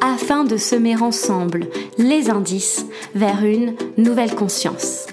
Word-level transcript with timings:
afin 0.00 0.44
de 0.44 0.56
semer 0.56 0.96
ensemble 1.00 1.68
les 1.98 2.30
indices 2.30 2.86
vers 3.14 3.44
une 3.44 3.74
nouvelle 3.96 4.34
conscience. 4.34 5.06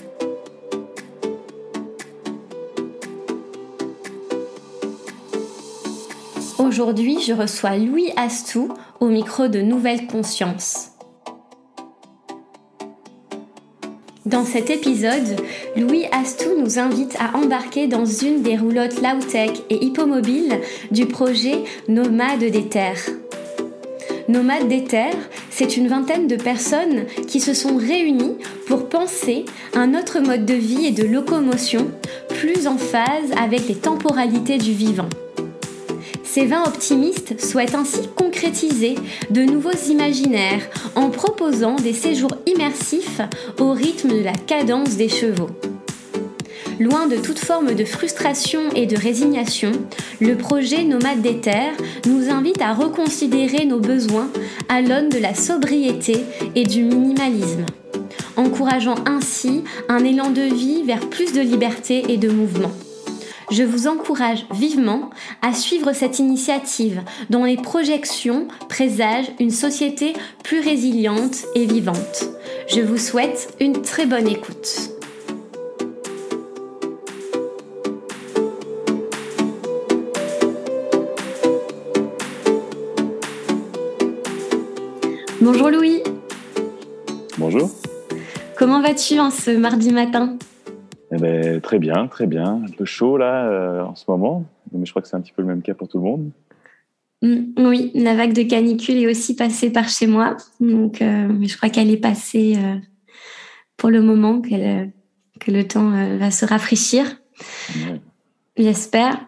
Aujourd'hui, 6.57 7.19
je 7.21 7.33
reçois 7.33 7.77
Louis 7.77 8.11
Astou 8.17 8.69
au 8.99 9.07
micro 9.07 9.47
de 9.47 9.61
Nouvelle 9.61 10.07
Conscience. 10.07 10.89
Dans 14.25 14.43
cet 14.43 14.71
épisode, 14.71 15.39
Louis 15.77 16.05
Astou 16.11 16.49
nous 16.57 16.79
invite 16.79 17.15
à 17.19 17.37
embarquer 17.37 17.87
dans 17.87 18.05
une 18.05 18.41
des 18.41 18.57
roulottes 18.57 18.99
Lautech 19.01 19.61
et 19.69 19.85
Hippomobile 19.85 20.61
du 20.89 21.05
projet 21.05 21.63
Nomade 21.87 22.39
des 22.39 22.67
Terres. 22.67 23.05
Nomade 24.27 24.67
des 24.67 24.83
Terres, 24.83 25.29
c'est 25.51 25.77
une 25.77 25.87
vingtaine 25.87 26.27
de 26.27 26.35
personnes 26.35 27.05
qui 27.27 27.39
se 27.39 27.53
sont 27.53 27.77
réunies 27.77 28.37
pour 28.67 28.89
penser 28.89 29.45
un 29.75 29.93
autre 29.93 30.19
mode 30.19 30.45
de 30.45 30.55
vie 30.55 30.87
et 30.87 30.91
de 30.91 31.03
locomotion 31.03 31.91
plus 32.29 32.65
en 32.65 32.77
phase 32.77 33.31
avec 33.39 33.67
les 33.67 33.75
temporalités 33.75 34.57
du 34.57 34.73
vivant. 34.73 35.09
Ces 36.23 36.47
20 36.47 36.63
optimistes 36.67 37.39
souhaitent 37.39 37.75
ainsi 37.75 38.09
concrétiser 38.15 38.95
de 39.29 39.43
nouveaux 39.43 39.77
imaginaires 39.89 40.67
en 40.95 41.11
proposant 41.11 41.75
des 41.75 41.93
séjours 41.93 42.35
immersifs 42.47 43.21
au 43.59 43.71
rythme 43.73 44.09
de 44.09 44.23
la 44.23 44.33
cadence 44.33 44.97
des 44.97 45.07
chevaux. 45.07 45.49
Loin 46.79 47.07
de 47.07 47.15
toute 47.15 47.39
forme 47.39 47.73
de 47.73 47.85
frustration 47.85 48.69
et 48.75 48.85
de 48.85 48.97
résignation, 48.97 49.71
le 50.19 50.35
projet 50.35 50.83
Nomade 50.83 51.21
des 51.21 51.39
Terres 51.39 51.75
nous 52.05 52.29
invite 52.29 52.61
à 52.61 52.73
reconsidérer 52.73 53.65
nos 53.65 53.79
besoins 53.79 54.29
à 54.67 54.81
l'aune 54.81 55.07
de 55.07 55.17
la 55.17 55.33
sobriété 55.33 56.17
et 56.53 56.65
du 56.65 56.83
minimalisme, 56.83 57.65
encourageant 58.35 58.95
ainsi 59.05 59.63
un 59.87 60.03
élan 60.03 60.31
de 60.31 60.41
vie 60.41 60.83
vers 60.83 60.99
plus 61.09 61.31
de 61.31 61.39
liberté 61.39 62.11
et 62.11 62.17
de 62.17 62.29
mouvement. 62.29 62.71
Je 63.51 63.63
vous 63.63 63.87
encourage 63.87 64.45
vivement 64.51 65.11
à 65.41 65.53
suivre 65.53 65.93
cette 65.93 66.19
initiative 66.19 67.03
dont 67.29 67.45
les 67.45 67.57
projections 67.57 68.47
présagent 68.67 69.31
une 69.39 69.51
société 69.51 70.13
plus 70.43 70.59
résiliente 70.59 71.45
et 71.55 71.65
vivante. 71.65 72.25
Je 72.67 72.81
vous 72.81 72.97
souhaite 72.97 73.55
une 73.61 73.81
très 73.81 74.07
bonne 74.07 74.27
écoute. 74.27 74.94
Bonjour 85.45 85.69
Louis. 85.69 86.01
Bonjour. 87.37 87.69
Comment 88.57 88.81
vas-tu 88.81 89.19
en 89.19 89.29
ce 89.29 89.51
mardi 89.51 89.91
matin? 89.91 90.39
Eh 91.11 91.17
ben, 91.17 91.61
très 91.61 91.77
bien, 91.77 92.07
très 92.07 92.25
bien. 92.25 92.63
Un 92.67 92.71
peu 92.75 92.83
chaud 92.83 93.15
là 93.15 93.47
euh, 93.47 93.83
en 93.83 93.93
ce 93.93 94.05
moment, 94.07 94.43
mais 94.71 94.87
je 94.87 94.89
crois 94.89 95.03
que 95.03 95.07
c'est 95.07 95.15
un 95.15 95.21
petit 95.21 95.33
peu 95.33 95.43
le 95.43 95.47
même 95.47 95.61
cas 95.61 95.75
pour 95.75 95.87
tout 95.87 95.99
le 95.99 96.03
monde. 96.03 96.31
Mm, 97.21 97.67
oui, 97.67 97.91
la 97.93 98.15
vague 98.15 98.33
de 98.33 98.41
canicule 98.41 98.97
est 98.97 99.07
aussi 99.07 99.35
passée 99.35 99.71
par 99.71 99.87
chez 99.87 100.07
moi, 100.07 100.35
donc 100.59 101.03
euh, 101.03 101.29
je 101.43 101.55
crois 101.55 101.69
qu'elle 101.69 101.91
est 101.91 101.97
passée 101.97 102.55
euh, 102.57 102.77
pour 103.77 103.91
le 103.91 104.01
moment, 104.01 104.41
que 104.41 105.51
le 105.51 105.63
temps 105.67 105.91
va 106.17 106.31
se 106.31 106.47
rafraîchir. 106.47 107.05
J'espère. 108.57 109.19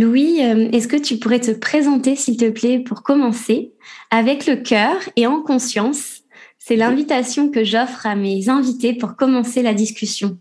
Louis, 0.00 0.38
est-ce 0.38 0.88
que 0.88 0.96
tu 0.96 1.18
pourrais 1.18 1.40
te 1.40 1.50
présenter, 1.50 2.16
s'il 2.16 2.38
te 2.38 2.48
plaît, 2.48 2.78
pour 2.78 3.02
commencer, 3.02 3.74
avec 4.10 4.46
le 4.46 4.56
cœur 4.56 4.96
et 5.16 5.26
en 5.26 5.42
conscience? 5.42 6.22
C'est 6.58 6.76
l'invitation 6.76 7.50
que 7.50 7.64
j'offre 7.64 8.06
à 8.06 8.16
mes 8.16 8.48
invités 8.48 8.94
pour 8.94 9.16
commencer 9.16 9.62
la 9.62 9.74
discussion. 9.74 10.38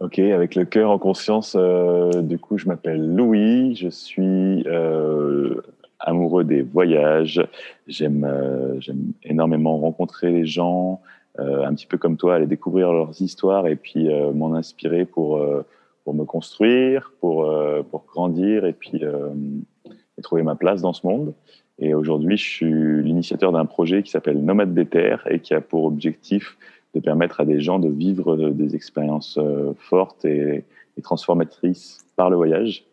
Ok, 0.00 0.18
avec 0.18 0.54
le 0.54 0.66
cœur 0.66 0.90
en 0.90 0.98
conscience, 0.98 1.56
euh, 1.58 2.20
du 2.20 2.38
coup, 2.38 2.58
je 2.58 2.66
m'appelle 2.66 3.14
Louis, 3.14 3.74
je 3.74 3.88
suis 3.88 4.64
euh, 4.66 5.62
amoureux 5.98 6.44
des 6.44 6.60
voyages, 6.60 7.40
j'aime 7.86 8.24
euh, 8.24 8.78
j'aime 8.80 9.12
énormément 9.22 9.78
rencontrer 9.78 10.30
les 10.30 10.44
gens, 10.44 11.00
un 11.38 11.74
petit 11.74 11.86
peu 11.86 11.96
comme 11.96 12.16
toi, 12.16 12.34
aller 12.34 12.46
découvrir 12.46 12.92
leurs 12.92 13.20
histoires 13.20 13.66
et 13.66 13.76
puis 13.76 14.08
m'en 14.34 14.54
inspirer 14.54 15.04
pour, 15.04 15.42
pour 16.04 16.14
me 16.14 16.24
construire, 16.24 17.12
pour, 17.20 17.50
pour 17.90 18.04
grandir 18.06 18.64
et 18.64 18.72
puis 18.72 19.02
et 20.18 20.22
trouver 20.22 20.42
ma 20.42 20.54
place 20.54 20.82
dans 20.82 20.92
ce 20.92 21.06
monde. 21.06 21.34
Et 21.78 21.94
aujourd'hui, 21.94 22.36
je 22.36 22.44
suis 22.44 23.02
l'initiateur 23.02 23.52
d'un 23.52 23.66
projet 23.66 24.02
qui 24.02 24.10
s'appelle 24.10 24.42
Nomade 24.44 24.74
des 24.74 24.86
Terres 24.86 25.26
et 25.28 25.40
qui 25.40 25.54
a 25.54 25.60
pour 25.60 25.84
objectif 25.84 26.56
de 26.94 27.00
permettre 27.00 27.40
à 27.40 27.44
des 27.44 27.60
gens 27.60 27.80
de 27.80 27.88
vivre 27.88 28.36
des 28.36 28.76
expériences 28.76 29.38
euh, 29.38 29.72
fortes 29.76 30.24
et, 30.24 30.64
transformatrices 31.02 32.06
par 32.14 32.30
le 32.30 32.36
voyage. 32.36 32.84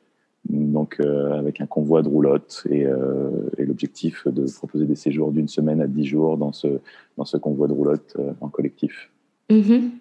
Donc, 0.49 0.99
euh, 0.99 1.37
avec 1.37 1.61
un 1.61 1.67
convoi 1.67 2.01
de 2.01 2.07
roulotte 2.07 2.63
euh, 2.71 3.29
et, 3.59 3.65
l'objectif 3.65 4.27
de 4.27 4.51
proposer 4.51 4.85
des 4.85 4.95
séjours 4.95 5.31
d'une 5.31 5.47
semaine 5.47 5.81
à 5.81 5.87
dix 5.87 6.05
jours 6.05 6.35
dans 6.35 6.51
ce, 6.51 6.79
dans 7.15 7.25
ce 7.25 7.37
convoi 7.37 7.67
de 7.67 7.73
roulotte 7.73 8.17
en 8.41 8.49
collectif. 8.49 9.11
Mm-hmm. 9.51 9.91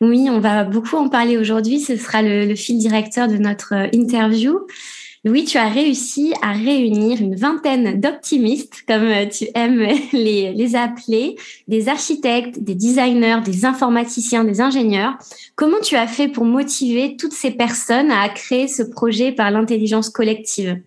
Oui, 0.00 0.28
on 0.30 0.40
va 0.40 0.64
beaucoup 0.64 0.96
en 0.96 1.08
parler 1.08 1.36
aujourd'hui. 1.36 1.80
Ce 1.80 1.96
sera 1.96 2.22
le, 2.22 2.46
le, 2.46 2.54
fil 2.54 2.78
directeur 2.78 3.28
de 3.28 3.36
notre 3.36 3.74
interview. 3.92 4.58
Louis, 5.22 5.44
tu 5.44 5.58
as 5.58 5.68
réussi 5.68 6.32
à 6.40 6.52
réunir 6.52 7.20
une 7.20 7.36
vingtaine 7.36 8.00
d'optimistes, 8.00 8.84
comme 8.88 9.02
euh, 9.02 9.26
tu 9.26 9.48
aimes 9.54 9.86
les, 10.14 10.54
les 10.54 10.76
appeler, 10.76 11.36
des 11.68 11.90
architectes, 11.90 12.58
des 12.58 12.74
designers, 12.74 13.40
des 13.44 13.66
informaticiens, 13.66 14.44
des 14.44 14.62
ingénieurs. 14.62 15.18
Comment 15.56 15.80
tu 15.82 15.96
as 15.96 16.06
fait 16.06 16.28
pour 16.28 16.46
motiver 16.46 17.16
toutes 17.18 17.34
ces 17.34 17.50
personnes 17.50 18.10
à 18.10 18.30
créer 18.30 18.66
ce 18.66 18.82
projet 18.82 19.32
par 19.32 19.50
l'intelligence 19.50 20.08
collective? 20.08 20.80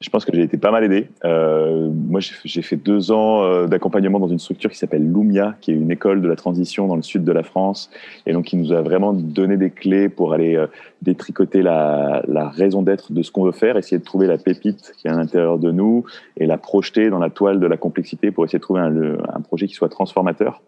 Je 0.00 0.10
pense 0.10 0.24
que 0.24 0.30
j'ai 0.32 0.42
été 0.42 0.56
pas 0.58 0.70
mal 0.70 0.84
aidé. 0.84 1.08
Euh, 1.24 1.90
moi, 1.92 2.20
j'ai 2.44 2.62
fait 2.62 2.76
deux 2.76 3.10
ans 3.10 3.42
euh, 3.42 3.66
d'accompagnement 3.66 4.20
dans 4.20 4.28
une 4.28 4.38
structure 4.38 4.70
qui 4.70 4.78
s'appelle 4.78 5.02
Lumia, 5.02 5.56
qui 5.60 5.72
est 5.72 5.74
une 5.74 5.90
école 5.90 6.22
de 6.22 6.28
la 6.28 6.36
transition 6.36 6.86
dans 6.86 6.94
le 6.94 7.02
sud 7.02 7.24
de 7.24 7.32
la 7.32 7.42
France, 7.42 7.90
et 8.24 8.32
donc 8.32 8.44
qui 8.44 8.56
nous 8.56 8.72
a 8.72 8.80
vraiment 8.80 9.12
donné 9.12 9.56
des 9.56 9.70
clés 9.70 10.08
pour 10.08 10.34
aller 10.34 10.54
euh, 10.54 10.68
détricoter 11.02 11.62
la, 11.62 12.22
raison 12.54 12.82
d'être 12.82 13.12
de 13.12 13.22
ce 13.22 13.32
qu'on 13.32 13.42
veut 13.42 13.52
faire, 13.52 13.76
essayer 13.76 13.98
de 13.98 14.04
trouver 14.04 14.28
la 14.28 14.38
pépite 14.38 14.92
qui 14.96 15.08
est 15.08 15.10
à 15.10 15.14
l'intérieur 15.14 15.58
de 15.58 15.72
nous 15.72 16.04
et 16.36 16.46
la 16.46 16.58
projeter 16.58 17.10
dans 17.10 17.18
la 17.18 17.30
toile 17.30 17.58
de 17.58 17.66
la 17.66 17.76
complexité 17.76 18.30
pour 18.30 18.44
essayer 18.44 18.58
de 18.58 18.62
trouver 18.62 18.80
un 18.80 19.40
projet 19.40 19.66
qui 19.66 19.74
soit 19.74 19.88
transformateur. 19.88 20.62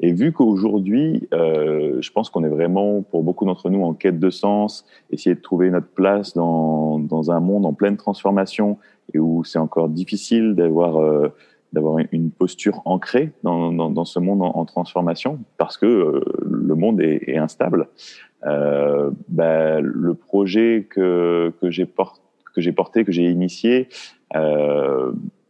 Et 0.00 0.12
vu 0.12 0.32
qu'aujourd'hui, 0.32 1.26
euh, 1.32 1.98
je 2.00 2.10
pense 2.12 2.28
qu'on 2.28 2.44
est 2.44 2.48
vraiment, 2.48 3.02
pour 3.02 3.22
beaucoup 3.22 3.46
d'entre 3.46 3.70
nous, 3.70 3.82
en 3.82 3.94
quête 3.94 4.18
de 4.18 4.30
sens, 4.30 4.84
essayer 5.10 5.34
de 5.34 5.40
trouver 5.40 5.70
notre 5.70 5.88
place 5.88 6.34
dans, 6.34 6.98
dans 6.98 7.30
un 7.30 7.40
monde 7.40 7.64
en 7.64 7.72
pleine 7.72 7.96
transformation 7.96 8.78
et 9.14 9.18
où 9.18 9.42
c'est 9.44 9.58
encore 9.58 9.88
difficile 9.88 10.54
d'avoir 10.54 10.98
euh, 10.98 11.32
une 12.12 12.30
posture 12.30 12.82
ancrée 12.84 13.32
dans, 13.42 13.72
dans, 13.72 14.04
ce 14.04 14.18
monde 14.18 14.42
en, 14.42 14.64
transformation 14.64 15.38
parce 15.56 15.76
que 15.76 15.86
euh, 15.86 16.24
le 16.44 16.74
monde 16.74 17.00
est, 17.00 17.36
instable. 17.36 17.88
Bah, 18.42 19.80
le 19.80 20.14
projet 20.14 20.86
que, 20.88 21.52
que 21.60 21.70
j'ai 21.70 21.86
porté, 21.86 23.04
que 23.04 23.12
j'ai 23.12 23.28
initié, 23.28 23.88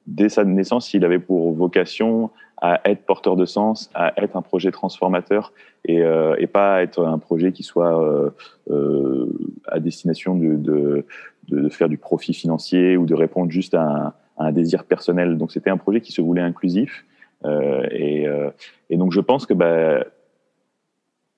dès 0.07 0.29
sa 0.29 0.45
naissance, 0.45 0.95
il 0.95 1.05
avait 1.05 1.19
pour 1.19 1.53
vocation 1.53 2.31
à 2.59 2.81
être 2.89 3.05
porteur 3.05 3.37
de 3.37 3.45
sens, 3.45 3.91
à 3.95 4.13
être 4.23 4.37
un 4.37 4.43
projet 4.43 4.71
transformateur 4.71 5.53
et, 5.85 6.03
euh, 6.03 6.35
et 6.39 6.47
pas 6.47 6.83
être 6.83 7.05
un 7.05 7.19
projet 7.19 7.53
qui 7.53 7.63
soit 7.63 8.03
euh, 8.03 8.31
euh, 8.71 9.27
à 9.67 9.79
destination 9.79 10.35
de, 10.35 11.05
de, 11.49 11.69
faire 11.69 11.89
du 11.89 11.99
profit 11.99 12.33
financier 12.33 12.97
ou 12.97 13.05
de 13.05 13.15
répondre 13.15 13.51
juste 13.51 13.75
à 13.75 14.15
un, 14.39 14.53
désir 14.53 14.85
personnel. 14.85 15.37
Donc 15.37 15.53
c'était 15.53 15.71
un 15.71 15.77
projet 15.77 16.01
qui 16.01 16.13
se 16.13 16.23
voulait 16.23 16.43
inclusif 16.43 17.05
euh, 17.45 17.87
et, 17.91 18.27
et, 18.89 18.97
donc 18.97 19.13
je 19.13 19.21
pense 19.21 19.45
que 19.45 19.53
bah, 19.53 20.05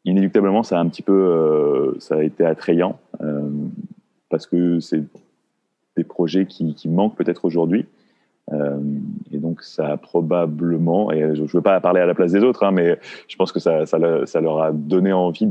inéluctablement 0.05 0.62
ça 0.62 0.79
a 0.79 0.81
un 0.81 0.88
petit 0.88 1.03
peu 1.03 1.97
ça 1.99 2.17
a 2.17 2.23
été 2.23 2.44
attrayant 2.44 3.00
parce 4.29 4.47
que 4.47 4.79
c'est 4.79 5.03
des 5.97 6.05
projets 6.05 6.47
qui, 6.47 6.75
qui 6.75 6.88
manquent 6.88 7.17
peut-être 7.17 7.44
aujourd'hui 7.44 7.87
et 9.31 9.39
donc, 9.39 9.62
ça 9.62 9.89
a 9.89 9.97
probablement, 9.97 11.12
et 11.12 11.21
je 11.35 11.43
ne 11.43 11.47
veux 11.47 11.61
pas 11.61 11.81
parler 11.81 12.00
à 12.00 12.06
la 12.06 12.15
place 12.15 12.33
des 12.33 12.43
autres, 12.43 12.65
hein, 12.65 12.71
mais 12.71 12.99
je 13.29 13.37
pense 13.37 13.53
que 13.53 13.61
ça, 13.61 13.85
leur 13.99 14.62
a 14.62 14.73
donné 14.73 15.12
envie 15.12 15.47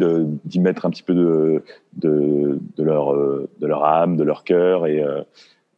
d'y 0.46 0.60
mettre 0.60 0.86
un 0.86 0.90
petit 0.90 1.04
peu 1.04 1.14
de, 1.14 2.60
leur, 2.78 3.14
de 3.14 3.68
leur 3.68 3.84
âme, 3.86 4.18
de 4.18 4.24
leur 4.24 4.44
cœur 4.44 4.88
et, 4.88 5.04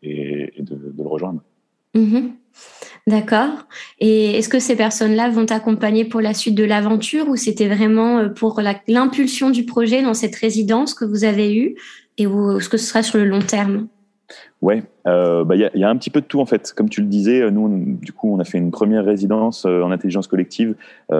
et, 0.03 0.53
de, 0.59 0.77
le 0.97 1.07
rejoindre. 1.07 1.41
Mm-hmm. 1.95 2.31
D'accord. 3.07 3.49
Et 3.99 4.37
est-ce 4.37 4.49
que 4.49 4.59
ces 4.59 4.75
personnes-là 4.75 5.29
vont 5.29 5.45
t'accompagner 5.45 6.05
pour 6.05 6.21
la 6.21 6.33
suite 6.33 6.55
de 6.55 6.63
l'aventure 6.63 7.27
ou 7.27 7.35
c'était 7.35 7.67
vraiment 7.67 8.19
euh, 8.19 8.29
pour 8.29 8.61
l'impulsion 8.87 9.49
du 9.49 9.65
projet 9.65 10.03
dans 10.03 10.13
cette 10.13 10.35
résidence 10.35 10.93
que 10.93 11.05
vous 11.05 11.23
avez 11.23 11.55
eue 11.55 11.75
et 12.17 12.23
est-ce 12.23 12.67
que 12.67 12.77
ce 12.77 12.85
sera 12.85 13.01
sur 13.01 13.17
le 13.17 13.25
long 13.25 13.39
terme? 13.39 13.87
Ouais, 14.61 14.83
euh, 15.07 15.43
bah, 15.43 15.55
il 15.55 15.69
y, 15.73 15.83
a 15.83 15.89
un 15.89 15.95
petit 15.95 16.09
peu 16.09 16.21
de 16.21 16.25
tout 16.25 16.39
en 16.39 16.45
fait. 16.45 16.73
Comme 16.75 16.89
tu 16.89 17.01
le 17.01 17.07
disais, 17.07 17.49
nous, 17.51 17.97
du 18.01 18.11
coup, 18.11 18.33
on 18.33 18.39
a 18.39 18.43
fait 18.43 18.57
une 18.57 18.71
première 18.71 19.05
résidence 19.05 19.65
euh, 19.65 19.81
en 19.81 19.91
intelligence 19.91 20.27
collective 20.27 20.75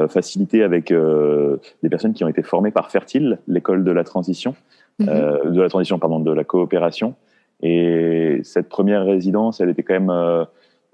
facilitée 0.10 0.64
avec 0.64 0.94
des 0.94 1.90
personnes 1.90 2.14
qui 2.14 2.24
ont 2.24 2.28
été 2.28 2.44
formées 2.44 2.72
par 2.72 2.92
Fertile, 2.92 3.40
l'école 3.48 3.84
de 3.84 3.92
la 3.92 4.04
transition, 4.04 4.56
mm-hmm. 5.00 5.52
de 5.52 5.62
la 5.62 5.70
transition, 5.70 6.00
pardon, 6.00 6.20
de 6.20 6.32
la 6.32 6.44
coopération. 6.44 7.16
Et 7.62 8.40
cette 8.44 8.70
première 8.70 9.06
résidence, 9.06 9.60
elle 9.60 9.70
était 9.70 9.84
quand 9.84 10.00
même 10.00 10.46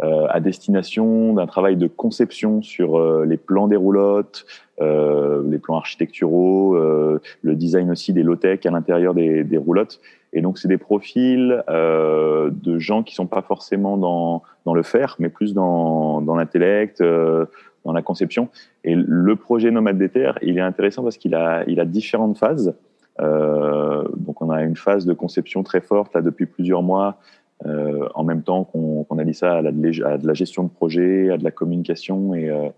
euh, 0.04 0.28
à 0.30 0.42
destination 0.42 1.36
d'un 1.36 1.46
travail 1.46 1.78
de 1.78 1.88
conception 1.88 2.62
sur 2.62 3.00
euh, 3.00 3.24
les 3.24 3.38
plans 3.38 3.70
des 3.70 3.78
roulottes, 3.78 4.46
euh, 4.82 5.42
les 5.50 5.58
plans 5.58 5.78
architecturaux, 5.78 6.76
le 6.76 7.56
design 7.56 7.90
aussi 7.90 8.12
des 8.12 8.22
low-tech 8.22 8.66
à 8.66 8.72
l'intérieur 8.72 9.14
des, 9.14 9.46
des, 9.46 9.58
roulottes. 9.58 10.02
Et 10.34 10.42
donc, 10.42 10.58
c'est 10.58 10.68
des 10.68 10.78
profils 10.78 11.64
de 11.70 12.78
gens 12.78 13.04
qui 13.04 13.16
sont 13.16 13.28
pas 13.28 13.42
forcément 13.42 13.96
dans, 13.98 14.44
dans 14.66 14.74
le 14.74 14.84
faire, 14.84 15.16
mais 15.20 15.30
plus 15.30 15.54
dans, 15.54 16.20
dans 16.20 16.36
l'intellect, 16.36 17.02
dans 17.02 17.94
la 17.94 18.02
conception. 18.02 18.50
Et 18.84 18.96
le 18.96 19.36
projet 19.38 19.72
Nomade 19.72 19.98
des 19.98 20.10
Terres, 20.10 20.38
il 20.42 20.58
est 20.58 20.62
intéressant 20.62 21.04
parce 21.04 21.18
qu'il 21.18 21.36
a, 21.36 21.64
il 21.68 21.80
a 21.80 21.86
différentes 21.86 22.38
phases. 22.38 22.76
Donc 23.18 24.42
on 24.42 24.50
a 24.50 24.62
une 24.62 24.76
phase 24.76 25.06
de 25.06 25.14
conception 25.14 25.64
très 25.64 25.80
forte 25.80 26.14
là 26.14 26.22
depuis 26.22 26.48
plusieurs 26.48 26.84
mois 26.84 27.18
euh, 27.66 28.10
en 28.14 28.24
même 28.24 28.44
temps 28.44 28.66
qu'on 28.66 29.06
qu 29.06 29.20
allie 29.20 29.34
ça 29.34 29.58
à, 29.58 29.62
de 29.62 30.28
la 30.28 30.34
gestion 30.34 30.64
de 30.64 30.70
projet, 30.70 31.30
à 31.32 31.38
de 31.38 31.44
la 31.44 31.52
communication 31.52 32.34
et, 32.34 32.50
euh, 32.50 32.70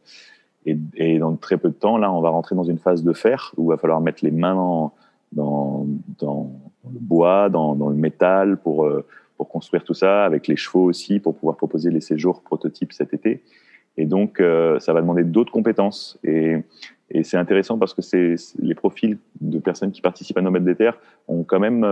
et, 0.96 1.18
dans 1.18 1.36
très 1.36 1.58
peu 1.58 1.70
de 1.70 1.74
temps, 1.74 1.98
là, 1.98 2.12
on 2.12 2.22
va 2.22 2.30
rentrer 2.30 2.56
dans 2.56 2.64
une 2.64 2.78
phase 2.78 3.04
de 3.04 3.14
faire 3.14 3.54
où 3.58 3.64
il 3.64 3.70
va 3.70 3.78
falloir 3.78 4.02
mettre 4.02 4.24
les 4.24 4.32
mains 4.32 4.92
dans, 5.32 5.86
le 6.22 7.00
bois, 7.00 7.50
dans, 7.50 7.74
le 7.74 7.96
métal 7.96 8.58
pour, 8.58 8.86
euh, 8.86 9.06
pour 9.38 9.50
construire 9.50 9.84
tout 9.84 9.94
ça, 9.94 10.26
avec 10.26 10.48
les 10.48 10.56
chevaux 10.56 10.84
aussi 10.84 11.20
pour 11.20 11.36
pouvoir 11.36 11.58
proposer 11.58 11.90
les 11.90 12.02
séjours 12.02 12.42
prototypes 12.42 12.94
cet 12.94 13.14
été. 13.14 13.42
Et 13.96 14.06
donc, 14.06 14.40
ça 14.80 14.94
va 14.94 15.02
demander 15.02 15.24
d'autres 15.24 15.52
compétences. 15.52 16.20
Et, 16.24 16.58
c'est 17.24 17.38
intéressant 17.38 17.78
parce 17.78 17.94
que 17.94 18.02
c'est 18.02 18.36
les 18.60 18.76
profils 18.76 19.18
de 19.40 19.60
personnes 19.60 19.92
qui 19.92 20.02
participent 20.02 20.38
à 20.38 20.42
Nomades 20.42 20.66
des 20.66 20.76
Terres 20.76 21.00
ont 21.30 21.44
quand 21.44 21.60
même 21.60 21.84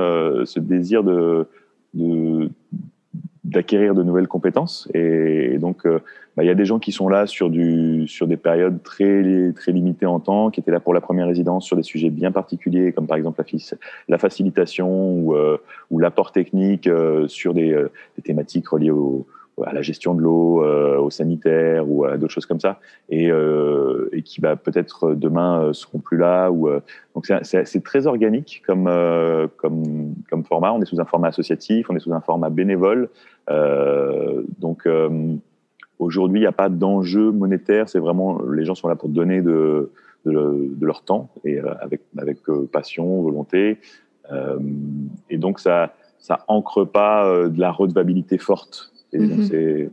ce 0.46 0.60
désir 0.60 1.06
de, 1.06 1.48
d'acquérir 3.45 3.94
de 3.94 4.03
nouvelles 4.03 4.27
compétences. 4.27 4.89
Et, 4.94 5.57
donc 5.59 5.86
euh, 5.86 6.00
bah, 6.36 6.44
il 6.44 6.47
y 6.47 6.50
a 6.50 6.56
des 6.56 6.65
gens 6.65 6.80
qui 6.80 6.92
sont 6.92 7.07
là 7.07 7.27
sur 7.27 7.50
du 7.50 8.07
sur 8.07 8.27
des 8.27 8.38
périodes 8.38 8.81
très 8.83 9.53
très 9.53 9.71
limitées 9.71 10.07
en 10.07 10.19
temps 10.19 10.50
qui 10.50 10.59
étaient 10.59 10.71
là 10.71 10.80
pour 10.80 10.94
la 10.94 11.01
première 11.01 11.27
résidence 11.27 11.65
sur 11.65 11.77
des 11.77 11.83
sujets 11.83 12.09
bien 12.09 12.31
particuliers 12.31 12.92
comme 12.92 13.07
par 13.07 13.18
exemple 13.18 13.42
la, 14.09 14.18
facilitation 14.18 15.12
ou, 15.12 15.36
euh, 15.36 15.57
ou 15.92 16.00
l'apport 16.00 16.31
technique 16.31 16.88
euh, 16.88 17.27
sur 17.27 17.53
des, 17.53 17.71
des, 18.15 18.21
thématiques 18.21 18.68
reliées 18.68 18.91
au, 18.91 19.25
à 19.63 19.74
la 19.74 19.81
gestion 19.81 20.13
de 20.13 20.22
l'eau, 20.22 20.63
euh, 20.63 20.98
au 20.98 21.10
sanitaire 21.10 21.90
ou 21.90 22.06
à 22.06 22.18
d'autres 22.18 22.34
choses 22.34 22.46
comme 22.46 22.60
ça, 22.60 22.80
et, 23.10 23.31
euh, 23.31 24.10
et 24.12 24.22
qui 24.22 24.42
bah, 24.42 24.56
peut-être 24.56 25.13
demain 25.13 25.62
euh, 25.62 25.74
seront 25.74 26.00
plus 26.00 26.18
là. 26.18 26.50
Ou 26.50 26.68
euh, 26.68 26.81
donc 27.13 27.31
c'est 27.44 27.84
très 27.84 28.07
organique 28.07 28.63
comme 28.68 28.90
comme 29.57 30.13
comme 30.30 30.44
format. 30.44 30.74
On 30.74 30.81
est 30.81 30.86
sous 30.86 31.00
un 31.00 31.06
format 31.06 31.30
associatif, 31.30 31.90
on 31.90 31.96
est 31.96 32.00
sous 32.00 32.13
un 32.13 32.22
format 32.22 32.50
bénévole. 32.50 33.10
donc 33.48 34.88
aujourd'hui, 36.00 36.40
il 36.40 36.44
n'y 36.44 36.48
a 36.48 36.51
pas 36.51 36.69
d'enjeu 36.69 37.31
monétaire. 37.31 37.88
C'est 37.88 38.00
vraiment 38.00 38.42
les 38.42 38.66
gens 38.66 38.75
sont 38.75 38.90
là 38.90 38.96
pour 38.96 39.10
donner 39.10 39.42
de 39.42 39.92
de, 40.25 40.69
de 40.75 40.86
leur 40.86 41.04
temps 41.04 41.30
et 41.46 41.60
avec 41.60 42.01
avec 42.18 42.40
passion, 42.72 43.22
volonté. 43.22 43.80
et 45.30 45.38
donc 45.38 45.60
ça 45.60 45.94
ça 46.19 46.44
ancre 46.50 46.84
pas 46.84 47.48
de 47.48 47.60
la 47.60 47.72
redevabilité 47.72 48.38
forte 48.38 48.94
Mhm. 49.17 49.47
c'est 49.50 49.89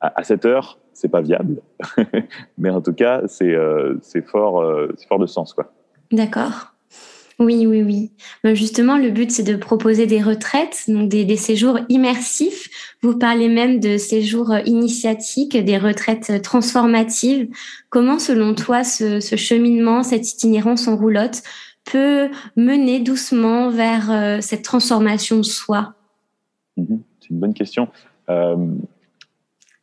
à, 0.00 0.24
cette 0.24 0.46
heure, 0.46 0.78
c'est 0.94 1.08
pas 1.08 1.20
viable, 1.20 1.60
mais 2.58 2.70
en 2.70 2.80
tout 2.80 2.94
cas, 2.94 3.22
c'est 3.26 3.54
euh, 3.54 3.96
fort, 4.26 4.60
euh, 4.62 4.88
fort 5.08 5.18
de 5.18 5.26
sens, 5.26 5.52
quoi. 5.52 5.72
D'accord. 6.10 6.72
Oui, 7.38 7.66
oui, 7.66 7.82
oui. 7.82 8.10
Ben, 8.44 8.54
justement, 8.54 8.98
le 8.98 9.10
but, 9.10 9.30
c'est 9.30 9.42
de 9.42 9.56
proposer 9.56 10.06
des 10.06 10.22
retraites, 10.22 10.84
donc 10.88 11.08
des, 11.08 11.24
des, 11.24 11.36
séjours 11.36 11.78
immersifs. 11.88 12.68
Vous 13.00 13.16
parlez 13.16 13.48
même 13.48 13.80
de 13.80 13.96
séjours 13.96 14.54
initiatiques, 14.66 15.56
des 15.56 15.78
retraites 15.78 16.42
transformatives. 16.42 17.48
Comment, 17.88 18.18
selon 18.18 18.54
toi, 18.54 18.84
ce, 18.84 19.20
ce 19.20 19.36
cheminement, 19.36 20.02
cette 20.02 20.30
itinérance 20.30 20.86
en 20.86 20.96
roulotte 20.96 21.42
peut 21.84 22.28
mener 22.56 23.00
doucement 23.00 23.70
vers 23.70 24.10
euh, 24.10 24.40
cette 24.42 24.62
transformation 24.62 25.38
de 25.38 25.42
soi? 25.42 25.94
Mhm. 26.76 27.00
C'est 27.20 27.30
une 27.30 27.38
bonne 27.38 27.54
question. 27.54 27.88
Euh, 28.30 28.56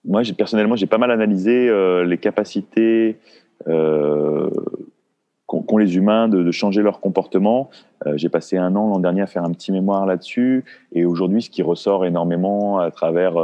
moi, 0.06 0.22
personnellement, 0.38 0.76
j'ai 0.76 0.86
pas 0.86 0.98
mal 0.98 1.12
analysé 1.12 1.68
euh, 1.70 2.06
les 2.06 2.18
capacités 2.18 3.18
euh, 3.68 4.50
qu'ont 5.46 5.78
les 5.78 5.98
humains 5.98 6.28
de, 6.30 6.50
changer 6.52 6.82
leur 6.82 7.00
comportement. 7.00 7.70
j'ai 8.16 8.30
passé 8.30 8.58
un 8.58 8.76
an 8.76 8.88
l'an 8.88 9.00
dernier 9.00 9.22
à 9.22 9.28
faire 9.28 9.44
un 9.44 9.52
petit 9.52 9.72
mémoire 9.72 10.06
là-dessus, 10.06 10.66
et 10.94 11.06
aujourd'hui, 11.06 11.42
ce 11.42 11.50
qui 11.50 11.62
ressort 11.62 12.06
énormément 12.06 12.80
à 12.80 12.92
travers 12.92 13.36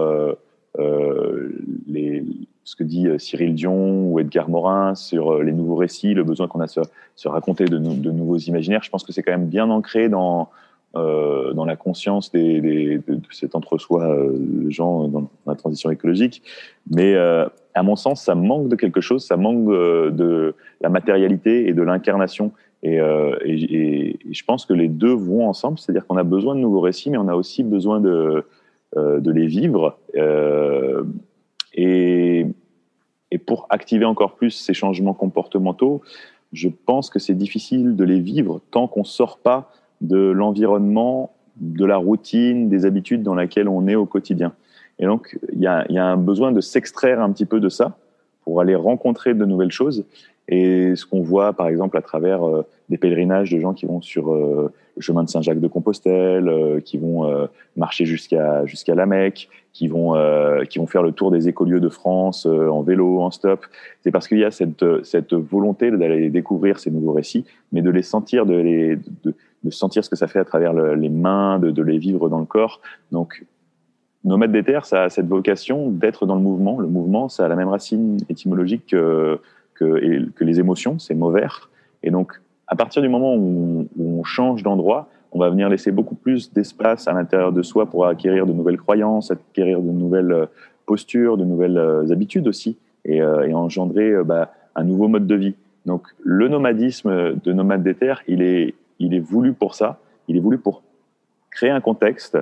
les, 1.88 2.26
ce 2.66 2.76
que 2.76 2.84
dit 2.84 3.08
Cyril 3.18 3.56
Dion 3.56 4.12
ou 4.12 4.20
Edgar 4.20 4.50
Morin 4.50 4.96
sur 4.96 5.42
les 5.42 5.54
nouveaux 5.54 5.78
récits, 5.78 6.14
le 6.14 6.26
besoin 6.26 6.50
qu'on 6.50 6.60
a 6.60 6.66
de 6.66 6.72
se, 7.16 7.28
raconter 7.28 7.66
de, 7.66 7.78
nouveaux 7.78 8.38
imaginaires. 8.38 8.84
Je 8.84 8.90
pense 8.90 9.06
que 9.06 9.14
c'est 9.14 9.24
quand 9.24 9.32
même 9.32 9.48
bien 9.48 9.70
ancré 9.70 10.10
dans 10.10 10.50
euh, 10.96 11.54
dans 11.54 11.66
la 11.66 11.76
conscience 11.76 12.32
de, 12.32 13.02
cet 13.32 13.56
entre-soi 13.56 14.04
euh, 14.04 14.70
gens 14.70 15.08
dans 15.08 15.30
la 15.48 15.56
transition 15.56 15.90
écologique. 15.90 16.44
Mais 16.92 17.16
euh, 17.16 17.48
à 17.74 17.82
mon 17.82 17.96
sens, 17.96 18.24
ça 18.24 18.36
manque 18.36 18.68
de 18.70 18.76
quelque 18.76 19.02
chose, 19.02 19.26
ça 19.26 19.36
manque 19.36 19.70
euh, 19.70 20.12
de 20.12 20.54
la 20.82 20.90
matérialité 20.90 21.68
et 21.68 21.74
de 21.74 21.82
l'incarnation. 21.82 22.52
Et, 22.84 22.98
je 23.00 24.44
pense 24.44 24.66
que 24.66 24.74
les 24.74 24.90
deux 24.90 25.14
vont 25.14 25.48
ensemble, 25.48 25.80
c'est-à-dire 25.80 26.06
qu'on 26.06 26.18
a 26.18 26.24
besoin 26.24 26.54
de 26.54 26.60
nouveaux 26.60 26.82
récits, 26.82 27.10
mais 27.10 27.18
on 27.18 27.30
a 27.30 27.36
aussi 27.36 27.64
besoin 27.64 28.02
de, 28.02 28.44
les 28.96 29.48
vivre. 29.48 29.98
et, 31.74 32.46
et 33.32 33.38
pour 33.38 33.68
activer 33.70 34.06
encore 34.06 34.36
plus 34.36 34.52
ces 34.52 34.74
changements 34.74 35.14
comportementaux, 35.14 36.02
je 36.52 36.68
pense 36.68 37.10
que 37.10 37.20
c'est 37.20 37.34
difficile 37.34 37.96
de 37.96 38.04
les 38.04 38.20
vivre 38.20 38.62
tant 38.70 38.88
qu'on 38.88 39.04
sort 39.04 39.40
pas 39.40 39.72
de 40.04 40.18
l'environnement, 40.18 41.32
de 41.58 41.86
la 41.86 41.98
routine, 41.98 42.70
des 42.70 42.86
habitudes 42.86 43.24
dans 43.24 43.36
lesquelles 43.36 43.68
on 43.68 43.88
est 43.88 43.96
au 43.96 44.06
quotidien. 44.06 44.54
Et 45.00 45.06
donc, 45.06 45.38
il 45.54 45.62
y 45.62 45.68
a, 45.68 45.86
un 45.90 46.18
besoin 46.18 46.52
de 46.52 46.62
s'extraire 46.62 47.22
un 47.22 47.32
petit 47.32 47.46
peu 47.46 47.60
de 47.60 47.70
ça 47.70 47.98
pour 48.44 48.62
aller 48.62 48.76
rencontrer 48.76 49.34
de 49.34 49.46
nouvelles 49.46 49.72
choses. 49.72 50.06
Et 50.50 50.96
ce 50.96 51.06
qu'on 51.06 51.22
voit, 51.22 51.54
par 51.54 51.70
exemple, 51.70 51.98
à 51.98 52.02
travers 52.02 52.46
euh, 52.46 52.66
des 52.90 52.98
pèlerinages 52.98 53.50
de 53.50 53.60
gens 53.60 53.74
qui 53.74 53.86
vont 53.86 54.02
sur 54.02 54.34
euh, 54.34 54.74
le 54.98 55.02
chemin 55.02 55.24
de 55.24 55.30
Saint-Jacques 55.30 55.62
de 55.62 55.68
Compostelle, 55.70 56.50
euh, 56.50 56.82
qui 56.82 56.98
vont 56.98 57.48
marcher 57.78 58.06
jusqu'à 58.06 58.66
la 58.90 59.06
Mecque, 59.06 59.48
qui 59.72 59.88
vont 59.88 60.14
qui 60.70 60.80
vont 60.80 60.86
faire 60.86 61.02
le 61.02 61.14
tour 61.14 61.32
des 61.32 61.48
écolieux 61.48 61.80
de 61.80 61.90
France 61.90 62.46
en 62.46 62.82
vélo, 62.84 63.22
en 63.22 63.32
stop. 63.32 63.66
C'est 64.02 64.12
parce 64.12 64.28
qu'il 64.28 64.38
y 64.38 64.44
a 64.44 64.52
cette 64.52 64.86
cette 65.04 65.34
volonté 65.34 65.90
d'aller 65.90 66.30
découvrir 66.30 66.78
ces 66.78 66.92
nouveaux 66.92 67.14
récits, 67.14 67.46
mais 67.72 67.82
de 67.82 67.90
les 67.90 68.04
sentir, 68.04 68.46
de 68.46 68.56
les 68.56 68.98
de 69.24 69.34
sentir 69.72 70.04
ce 70.04 70.10
que 70.10 70.16
ça 70.16 70.28
fait 70.28 70.40
à 70.40 70.46
travers 70.46 70.74
les 70.74 71.10
mains, 71.10 71.60
de, 71.60 71.72
de, 71.72 71.82
les 71.82 71.98
vivre 71.98 72.30
dans 72.30 72.40
le 72.40 72.46
corps. 72.46 72.82
Donc, 73.12 73.46
Nomade 74.26 74.54
des 74.54 74.64
terres, 74.64 74.86
ça 74.86 75.04
a 75.04 75.10
cette 75.10 75.28
vocation 75.28 75.90
d'être 75.90 76.26
dans 76.26 76.36
le 76.36 76.42
mouvement. 76.42 76.80
Le 76.80 76.88
mouvement, 76.88 77.28
ça 77.28 77.46
a 77.46 77.48
la 77.50 77.58
même 77.58 77.68
racine 77.68 78.18
étymologique 78.30 78.88
que, 78.88 79.40
les 80.40 80.60
émotions, 80.60 80.98
c'est 80.98 81.14
mauvais. 81.14 81.46
Et 82.04 82.12
donc, 82.12 82.40
à 82.68 82.76
partir 82.76 83.02
du 83.02 83.10
moment 83.10 83.36
où 83.36 83.88
on, 84.00 84.24
change 84.24 84.64
d'endroit, 84.64 85.10
on 85.34 85.40
va 85.40 85.50
venir 85.50 85.68
laisser 85.68 85.92
beaucoup 85.92 86.16
plus 86.16 86.54
d'espace 86.54 87.08
à 87.08 87.14
l'intérieur 87.14 87.52
de 87.52 87.62
soi 87.62 87.86
pour 87.86 88.06
acquérir 88.06 88.46
de 88.46 88.54
nouvelles 88.54 88.78
croyances, 88.78 89.32
acquérir 89.32 89.82
de 89.82 89.92
nouvelles 89.92 90.32
euh, 90.32 90.46
postures, 90.86 91.36
de 91.38 91.44
nouvelles 91.44 91.78
euh, 91.78 92.12
habitudes 92.12 92.48
aussi, 92.48 92.78
et, 93.04 93.22
euh, 93.22 93.52
engendrer 93.54 94.24
bah, 94.24 94.54
un 94.76 94.86
nouveau 94.86 95.10
mode 95.10 95.28
de 95.28 95.36
vie. 95.36 95.56
Donc, 95.86 96.08
le 96.24 96.48
nomadisme 96.48 97.36
de 97.44 97.52
nomade 97.52 97.84
des 97.84 97.96
terres, 97.96 98.22
il 98.28 98.42
est, 98.42 98.74
il 99.00 99.14
est 99.14 99.20
voulu 99.20 99.54
pour 99.54 99.76
ça. 99.76 100.00
Il 100.28 100.38
est 100.38 100.40
voulu 100.40 100.58
pour 100.58 100.84
créer 101.52 101.70
un 101.70 101.82
contexte 101.82 102.38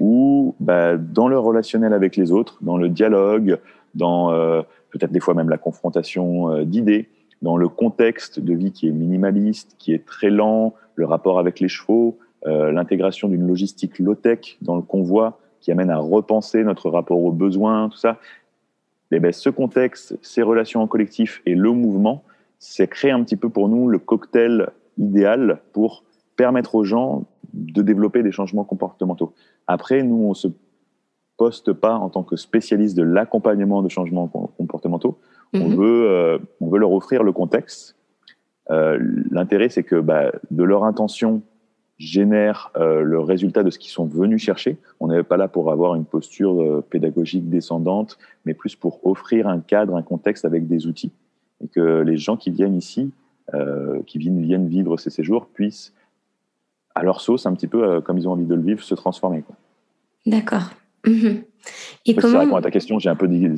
où 0.00 0.54
bah, 0.60 0.96
dans 0.96 1.28
le 1.28 1.38
relationnel 1.38 1.92
avec 1.92 2.16
les 2.16 2.32
autres, 2.32 2.58
dans 2.62 2.76
le 2.76 2.88
dialogue, 2.88 3.58
dans 3.94 4.32
euh, 4.32 4.62
peut-être 4.90 5.12
des 5.12 5.20
fois 5.20 5.34
même 5.34 5.48
la 5.48 5.58
confrontation 5.58 6.50
euh, 6.50 6.64
d'idées, 6.64 7.08
dans 7.42 7.56
le 7.56 7.68
contexte 7.68 8.40
de 8.40 8.54
vie 8.54 8.72
qui 8.72 8.88
est 8.88 8.92
minimaliste, 8.92 9.76
qui 9.78 9.92
est 9.92 10.04
très 10.04 10.30
lent, 10.30 10.74
le 10.94 11.04
rapport 11.04 11.38
avec 11.38 11.60
les 11.60 11.68
chevaux, 11.68 12.18
euh, 12.46 12.72
l'intégration 12.72 13.28
d'une 13.28 13.46
logistique 13.46 13.98
low-tech 13.98 14.58
dans 14.62 14.76
le 14.76 14.82
convoi 14.82 15.38
qui 15.60 15.72
amène 15.72 15.90
à 15.90 15.98
repenser 15.98 16.62
notre 16.62 16.90
rapport 16.90 17.22
aux 17.22 17.32
besoins, 17.32 17.88
tout 17.88 17.96
ça. 17.96 18.18
Et 19.10 19.16
eh 19.16 19.20
ben, 19.20 19.32
ce 19.32 19.48
contexte, 19.48 20.18
ces 20.22 20.42
relations 20.42 20.82
en 20.82 20.86
collectif 20.86 21.40
et 21.46 21.54
le 21.54 21.70
mouvement, 21.70 22.24
c'est 22.58 22.88
créer 22.88 23.12
un 23.12 23.22
petit 23.22 23.36
peu 23.36 23.48
pour 23.48 23.68
nous 23.68 23.88
le 23.88 23.98
cocktail 23.98 24.70
idéal 24.98 25.60
pour 25.72 26.04
permettre 26.36 26.74
aux 26.74 26.84
gens 26.84 27.24
de 27.52 27.82
développer 27.82 28.22
des 28.22 28.32
changements 28.32 28.64
comportementaux. 28.64 29.32
Après, 29.66 30.02
nous, 30.02 30.24
on 30.24 30.34
se 30.34 30.48
poste 31.36 31.72
pas 31.72 31.94
en 31.94 32.10
tant 32.10 32.22
que 32.22 32.36
spécialiste 32.36 32.96
de 32.96 33.02
l'accompagnement 33.02 33.82
de 33.82 33.88
changements 33.88 34.28
comportementaux. 34.28 35.18
On, 35.52 35.68
mhm. 35.68 35.76
veut, 35.76 36.10
euh, 36.10 36.38
on 36.60 36.68
veut 36.68 36.78
leur 36.78 36.92
offrir 36.92 37.22
le 37.22 37.32
contexte. 37.32 37.96
Euh, 38.70 38.98
L'intérêt, 39.30 39.68
c'est 39.68 39.82
que 39.82 39.96
bah, 39.96 40.32
de 40.50 40.62
leur 40.62 40.84
intention 40.84 41.42
génère 41.98 42.72
euh, 42.76 43.02
le 43.02 43.20
résultat 43.20 43.62
de 43.62 43.70
ce 43.70 43.78
qu'ils 43.78 43.92
sont 43.92 44.06
venus 44.06 44.42
chercher. 44.42 44.78
On 45.00 45.08
n'est 45.08 45.22
pas 45.22 45.36
là 45.36 45.48
pour 45.48 45.70
avoir 45.70 45.94
une 45.94 46.04
posture 46.04 46.82
pédagogique 46.90 47.48
descendante, 47.48 48.18
mais 48.44 48.54
plus 48.54 48.74
pour 48.74 49.04
offrir 49.06 49.46
un 49.46 49.60
cadre, 49.60 49.96
un 49.96 50.02
contexte 50.02 50.44
avec 50.44 50.66
des 50.66 50.86
outils. 50.86 51.12
Et 51.62 51.68
que 51.68 52.00
les 52.00 52.16
gens 52.16 52.36
qui 52.36 52.50
viennent 52.50 52.74
ici, 52.74 53.12
qui 54.06 54.18
viennent, 54.18 54.40
viennent 54.42 54.68
vivre 54.68 54.96
ces 54.96 55.10
séjours, 55.10 55.46
puissent, 55.46 55.92
à 56.94 57.02
leur 57.02 57.20
sauce, 57.20 57.46
un 57.46 57.54
petit 57.54 57.66
peu 57.66 57.84
euh, 57.84 58.00
comme 58.00 58.18
ils 58.18 58.28
ont 58.28 58.32
envie 58.32 58.46
de 58.46 58.54
le 58.54 58.62
vivre, 58.62 58.82
se 58.82 58.94
transformer. 58.94 59.44
D'accord. 60.26 60.70
Mhm. 61.06 61.42
Et 62.06 62.14
comment... 62.14 62.34
Ça 62.34 62.40
répond 62.40 62.56
à 62.56 62.62
ta 62.62 62.70
question, 62.70 62.98
j'ai 62.98 63.08
un 63.08 63.16
peu 63.16 63.28
dit. 63.28 63.48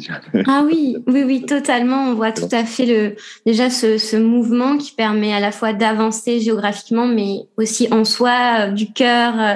Ah 0.47 0.63
oui, 0.65 0.97
oui, 1.09 1.25
oui, 1.25 1.43
totalement. 1.43 2.11
On 2.11 2.15
voit 2.15 2.31
tout 2.31 2.49
à 2.53 2.65
fait 2.65 2.87
le 2.87 3.17
déjà 3.45 3.71
ce, 3.71 3.99
ce 3.99 4.17
mouvement 4.17 4.77
qui 4.77 4.93
permet 4.93 5.33
à 5.33 5.41
la 5.41 5.51
fois 5.51 5.73
d'avancer 5.73 6.39
géographiquement, 6.41 7.07
mais 7.07 7.41
aussi 7.57 7.89
en 7.91 8.05
soi, 8.05 8.31
euh, 8.61 8.71
du 8.71 8.93
cœur, 8.93 9.35
euh, 9.41 9.55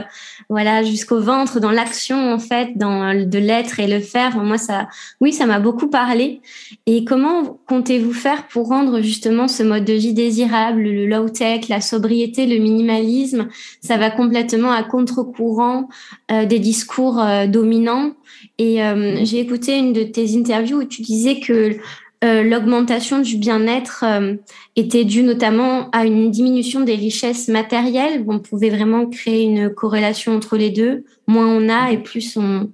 voilà, 0.49 0.83
jusqu'au 0.83 1.21
ventre, 1.21 1.61
dans 1.61 1.71
l'action 1.71 2.33
en 2.33 2.41
fait, 2.41 2.77
dans 2.77 3.15
de 3.15 3.39
l'être 3.39 3.79
et 3.79 3.87
le 3.87 4.01
faire. 4.01 4.37
Moi, 4.39 4.59
ça, 4.59 4.89
oui, 5.21 5.33
ça 5.33 5.47
m'a 5.47 5.61
beaucoup 5.61 5.89
parlé. 5.89 6.41
Et 6.87 7.05
comment 7.05 7.61
comptez-vous 7.69 8.13
faire 8.13 8.49
pour 8.49 8.69
rendre 8.69 9.01
justement 9.01 9.47
ce 9.47 9.63
mode 9.63 9.85
de 9.85 9.93
vie 9.93 10.15
désirable, 10.15 10.83
le 10.83 11.07
low 11.07 11.29
tech, 11.29 11.69
la 11.69 11.81
sobriété, 11.81 12.47
le 12.47 12.59
minimalisme, 12.61 13.49
ça 13.81 13.97
va 13.97 14.11
complètement 14.11 14.73
à 14.73 14.83
contre-courant 14.83 15.89
euh, 16.33 16.45
des 16.45 16.59
discours 16.59 17.23
dominants 17.49 18.13
et 18.59 18.83
euh, 18.83 19.25
j'ai 19.25 19.41
écouté 19.41 19.79
une 19.79 19.93
de 19.93 20.03
tes 20.03 20.37
interviews 20.37 20.81
où 20.81 20.85
tu 20.85 21.03
disais 21.03 21.41
que 21.41 21.77
euh, 22.23 22.43
l'augmentation 22.43 23.21
du 23.21 23.39
bien-être 23.39 24.05
euh, 24.07 24.35
était 24.77 25.05
due 25.05 25.23
notamment 25.23 25.89
à 25.91 26.05
une 26.05 26.31
diminution 26.31 26.81
des 26.81 26.95
richesses 26.95 27.49
matérielles. 27.49 28.25
On 28.29 28.39
pouvait 28.39 28.69
vraiment 28.69 29.07
créer 29.07 29.45
une 29.45 29.71
corrélation 29.71 30.35
entre 30.35 30.59
les 30.59 30.71
deux. 30.71 31.05
Moins 31.27 31.47
on 31.47 31.71
a 31.71 31.91
et 31.93 31.99
plus 31.99 32.37
on, 32.37 32.71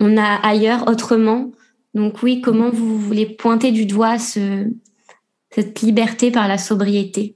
on 0.00 0.16
a 0.16 0.36
ailleurs 0.36 0.88
autrement. 0.88 1.50
Donc 1.92 2.22
oui, 2.22 2.40
comment 2.40 2.70
vous 2.70 2.98
voulez 2.98 3.26
pointer 3.26 3.72
du 3.72 3.84
doigt 3.84 4.18
ce, 4.18 4.70
cette 5.50 5.82
liberté 5.82 6.30
par 6.30 6.48
la 6.48 6.56
sobriété? 6.56 7.34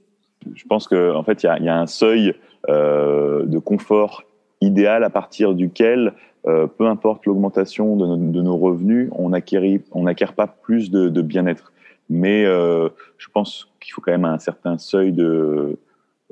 Je 0.55 0.63
pense 0.65 0.87
qu'en 0.87 1.15
en 1.15 1.23
fait, 1.23 1.43
il 1.43 1.65
y 1.65 1.69
a, 1.69 1.77
un 1.77 1.87
seuil 1.87 2.33
de 2.67 3.59
confort 3.59 4.23
idéal 4.61 5.03
à 5.03 5.11
partir 5.11 5.53
duquel 5.53 6.13
euh, 6.47 6.67
peu 6.67 6.85
importe 6.85 7.25
l'augmentation 7.25 7.95
de, 7.95 8.41
nos 8.41 8.57
revenus, 8.57 9.09
on 9.13 9.29
n'acquiert 9.29 10.33
pas 10.33 10.47
plus 10.47 10.91
de, 10.91 11.21
bien-être. 11.21 11.73
Mais 12.09 12.45
euh, 12.45 12.89
je 13.17 13.29
pense 13.33 13.67
qu'il 13.79 13.93
faut 13.93 14.01
quand 14.01 14.11
même 14.11 14.25
un 14.25 14.37
certain 14.37 14.77
seuil 14.77 15.11
de, 15.11 15.79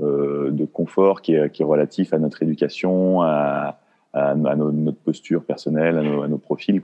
euh, 0.02 0.52
de 0.52 0.66
confort 0.66 1.22
qui 1.22 1.34
est, 1.34 1.62
relatif 1.62 2.14
à 2.14 2.20
notre 2.20 2.44
éducation, 2.44 3.24
à, 3.24 3.80
notre 4.36 5.00
posture 5.00 5.44
personnelle, 5.44 5.98
à 5.98 6.28
nos, 6.28 6.38
profils. 6.38 6.80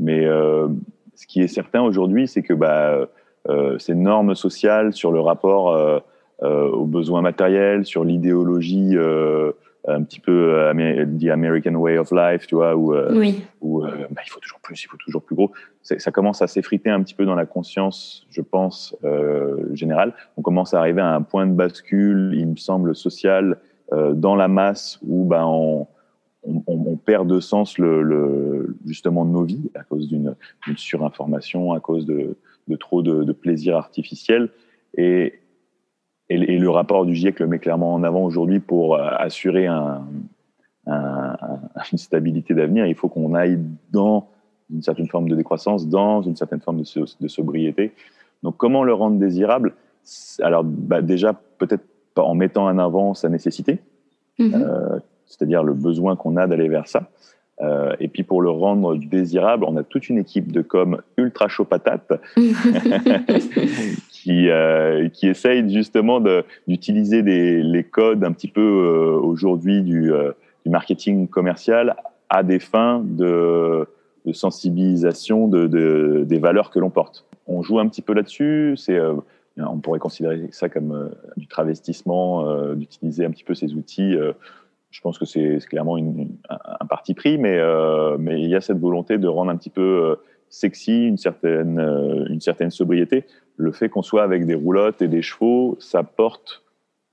Mais 0.00 0.24
ce 0.24 1.26
qui 1.28 1.40
est 1.40 1.48
certain 1.48 1.82
aujourd'hui, 1.82 2.26
c'est 2.26 2.42
que 2.42 2.52
bah, 2.52 3.06
ces 3.78 3.94
normes 3.94 4.34
sociales 4.34 4.92
sur 4.92 5.12
le 5.12 5.20
rapport 5.20 6.02
aux 6.42 6.84
besoins 6.84 7.22
matériels, 7.22 7.84
sur 7.84 8.02
l'idéologie 8.02 8.96
un 9.86 10.02
petit 10.02 10.20
peu 10.20 10.54
euh, 10.54 11.06
the 11.18 11.28
American 11.28 11.74
way 11.74 11.98
of 11.98 12.10
life, 12.10 12.46
tu 12.46 12.56
vois, 12.56 12.74
où, 12.76 12.94
euh, 12.94 13.32
où 13.60 13.84
euh, 13.84 14.06
bah, 14.10 14.22
il 14.24 14.30
faut 14.30 14.40
toujours 14.40 14.60
plus, 14.60 14.82
il 14.82 14.86
faut 14.88 14.96
toujours 14.96 15.22
plus 15.22 15.36
gros. 15.36 15.52
Ça 15.82 16.10
commence 16.10 16.42
à 16.42 16.46
s'effriter 16.46 16.90
un 16.90 17.02
petit 17.02 17.14
peu 17.14 17.24
dans 17.24 17.36
la 17.36 17.46
conscience, 17.46 18.26
je 18.30 18.40
pense, 18.40 18.96
générale. 19.72 20.14
On 20.36 20.42
commence 20.42 20.74
à 20.74 20.80
arriver 20.80 21.00
à 21.00 21.14
un 21.14 21.22
point 21.22 21.46
de 21.46 21.52
bascule, 21.52 22.32
il 22.36 22.48
me 22.48 22.56
semble, 22.56 22.96
social 22.96 23.58
dans 23.92 24.34
la 24.34 24.48
masse 24.48 24.98
où 25.06 25.24
bah, 25.24 25.46
on, 25.46 25.86
on, 26.42 26.62
on, 26.66 26.96
perd 26.96 27.28
de 27.28 27.38
sens 27.38 27.78
le, 27.78 28.02
le, 28.02 28.76
justement 28.84 29.24
nos 29.24 29.44
vies 29.44 29.70
à 29.76 29.84
cause 29.84 30.08
d'une 30.08 30.34
surinformation, 30.76 31.72
à 31.72 31.78
cause 31.78 32.04
de, 32.04 32.36
de 32.66 32.76
trop 32.76 33.02
de, 33.02 33.22
de 33.22 33.32
plaisir 33.32 33.76
artificiel. 33.76 34.48
Et, 34.98 35.38
et, 36.28 36.58
le 36.58 36.70
rapport 36.70 37.06
du 37.06 37.14
GIEC 37.14 37.40
le 37.40 37.46
met 37.46 37.58
clairement 37.58 37.94
en 37.94 38.02
avant 38.02 38.24
aujourd'hui 38.24 38.60
pour 38.60 38.96
euh, 38.96 39.08
assurer 39.18 39.66
un, 39.66 40.04
un, 40.86 41.36
une 41.92 41.98
stabilité 41.98 42.54
d'avenir. 42.54 42.86
Il 42.86 42.94
faut 42.94 43.08
qu'on 43.08 43.34
aille 43.34 43.58
dans 43.92 44.28
une 44.70 44.82
certaine 44.82 45.06
forme 45.06 45.28
de 45.28 45.36
décroissance, 45.36 45.86
dans 45.86 46.22
une 46.22 46.36
certaine 46.36 46.60
forme 46.60 46.82
de, 46.82 47.04
de 47.20 47.28
sobriété. 47.28 47.92
Donc, 48.42 48.56
comment 48.56 48.82
le 48.82 48.92
rendre 48.92 49.18
désirable? 49.18 49.74
Alors, 50.40 50.64
bah, 50.64 51.02
déjà, 51.02 51.34
peut-être 51.58 51.84
en 52.16 52.34
mettant 52.34 52.64
en 52.66 52.78
avant 52.78 53.14
sa 53.14 53.28
nécessité, 53.28 53.78
mm-hmm. 54.38 54.54
euh, 54.54 54.98
c'est-à-dire 55.26 55.62
le 55.62 55.74
besoin 55.74 56.16
qu'on 56.16 56.36
a 56.36 56.46
d'aller 56.46 56.68
vers 56.68 56.88
ça. 56.88 57.10
Euh, 57.62 57.94
et 58.00 58.08
puis 58.08 58.22
pour 58.22 58.42
le 58.42 58.50
rendre 58.50 58.96
désirable, 58.96 59.64
on 59.66 59.76
a 59.76 59.82
toute 59.82 60.10
une 60.10 60.18
équipe 60.18 60.52
de 60.52 60.60
com 60.60 61.00
ultra 61.16 61.48
chaud 61.48 61.64
patate 61.64 62.12
qui, 64.26 64.50
euh, 64.50 65.08
essaye 65.22 65.72
justement 65.72 66.20
d'utiliser 66.66 67.22
les 67.22 67.84
codes 67.84 68.24
un 68.24 68.32
petit 68.32 68.48
peu 68.48 68.60
euh, 68.60 69.20
aujourd'hui 69.20 69.82
du, 69.82 70.12
euh, 70.12 70.32
du, 70.64 70.70
marketing 70.70 71.28
commercial 71.28 71.94
à 72.28 72.42
des 72.42 72.58
fins 72.58 73.04
de, 73.04 73.86
sensibilisation 74.32 75.46
de, 75.46 75.68
de, 75.68 76.24
des 76.26 76.38
valeurs 76.38 76.70
que 76.70 76.80
l'on 76.80 76.90
porte. 76.90 77.24
On 77.46 77.62
joue 77.62 77.78
un 77.78 77.86
petit 77.86 78.02
peu 78.02 78.14
là-dessus. 78.14 78.76
On 79.58 79.78
pourrait 79.78 80.00
considérer 80.00 80.48
ça 80.50 80.68
comme 80.68 81.10
du 81.36 81.46
travestissement, 81.46 82.74
d'utiliser 82.74 83.24
un 83.24 83.30
petit 83.30 83.44
peu 83.44 83.54
ces 83.54 83.74
outils 83.74 84.16
je 84.90 85.00
pense 85.02 85.18
que 85.18 85.26
c'est 85.26 85.58
clairement 85.68 85.96
un, 85.98 86.86
parti 86.86 87.14
pris, 87.14 87.38
mais, 87.38 87.56
il 87.56 88.48
y 88.48 88.56
a 88.56 88.60
cette 88.60 88.78
volonté 88.78 89.18
de 89.18 89.28
rendre 89.28 89.52
un 89.52 89.56
petit 89.56 89.70
peu 89.70 90.16
sexy 90.48 91.06
une 91.06 91.16
certaine, 91.16 91.78
euh, 91.78 92.26
une 92.28 92.40
certaine 92.40 92.70
sobriété. 92.70 93.24
Le 93.56 93.72
fait 93.72 93.88
qu'on 93.88 94.02
soit 94.02 94.22
avec 94.22 94.46
des 94.46 94.54
roulottes 94.54 95.02
et 95.02 95.08
des 95.08 95.22
chevaux, 95.22 95.76
ça 95.80 96.02
porte 96.02 96.62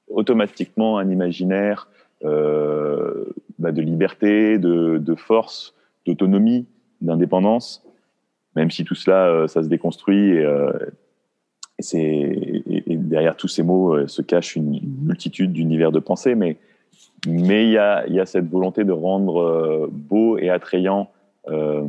automatiquement 0.08 0.98
un 0.98 1.10
imaginaire 1.10 1.90
euh, 2.24 3.26
bah 3.60 3.72
de 3.72 3.82
liberté, 3.82 4.58
de, 4.58 4.98
de 4.98 5.16
force, 5.16 5.74
d'autonomie, 6.06 6.66
d'indépendance, 7.02 7.86
même 8.56 8.72
si 8.72 8.84
tout 8.84 8.96
cela, 8.96 9.48
ça 9.48 9.64
se 9.64 9.68
déconstruit 9.68 10.38
et, 11.94 12.84
et, 12.88 12.98
derrière 12.98 13.36
tous 13.36 13.48
ces 13.48 13.64
mots 13.64 14.08
se 14.08 14.22
cache 14.22 14.56
une 14.56 14.80
multitude 15.02 15.52
d'univers 15.52 15.92
de 15.92 16.00
pensée, 16.00 16.36
mais 16.36 16.58
mais 17.28 17.66
il 17.66 17.72
y 17.72 17.78
a, 17.78 18.08
y 18.08 18.20
a, 18.20 18.26
cette 18.26 18.50
volonté 18.50 18.84
de 18.84 18.92
rendre 18.92 19.42
euh, 19.42 19.88
beau 19.90 20.38
et 20.38 20.50
attrayant 20.50 21.10
euh, 21.48 21.84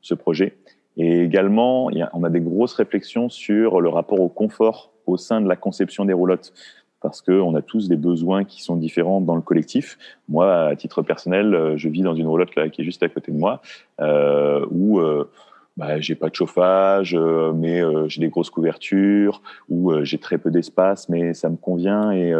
ce 0.00 0.14
projet. 0.14 0.54
Et 0.98 1.22
également, 1.22 1.88
on 2.12 2.24
a 2.24 2.30
des 2.30 2.40
grosses 2.40 2.74
réflexions 2.74 3.28
sur 3.28 3.80
le 3.80 3.88
rapport 3.88 4.20
au 4.20 4.28
confort 4.28 4.92
au 5.06 5.16
sein 5.16 5.40
de 5.40 5.48
la 5.48 5.56
conception 5.56 6.04
des 6.04 6.12
roulottes. 6.12 6.52
Parce 7.00 7.22
qu'on 7.22 7.54
a 7.54 7.62
tous 7.62 7.88
des 7.88 7.96
besoins 7.96 8.44
qui 8.44 8.60
sont 8.62 8.74
différents 8.74 9.20
dans 9.20 9.36
le 9.36 9.40
collectif. 9.40 9.96
Moi, 10.28 10.52
à 10.52 10.74
titre 10.74 11.02
personnel, 11.02 11.54
euh, 11.54 11.76
je 11.76 11.88
vis 11.88 12.02
dans 12.02 12.16
une 12.16 12.26
roulotte 12.26 12.56
là, 12.56 12.68
qui 12.68 12.82
est 12.82 12.84
juste 12.84 13.04
à 13.04 13.08
côté 13.08 13.30
de 13.30 13.36
moi, 13.36 13.62
euh, 14.00 14.66
où 14.72 14.98
euh, 14.98 15.30
bah, 15.78 16.00
j'ai 16.00 16.16
pas 16.16 16.28
de 16.28 16.34
chauffage, 16.34 17.14
euh, 17.14 17.52
mais 17.52 17.80
j'ai 18.08 18.20
des 18.20 18.28
grosses 18.28 18.50
couvertures, 18.50 19.40
ou 19.68 19.92
euh, 19.92 20.02
j'ai 20.02 20.18
très 20.18 20.36
peu 20.36 20.50
d'espace, 20.50 21.08
mais 21.08 21.34
ça 21.34 21.48
me 21.48 21.56
convient. 21.56 22.10
Et, 22.10 22.34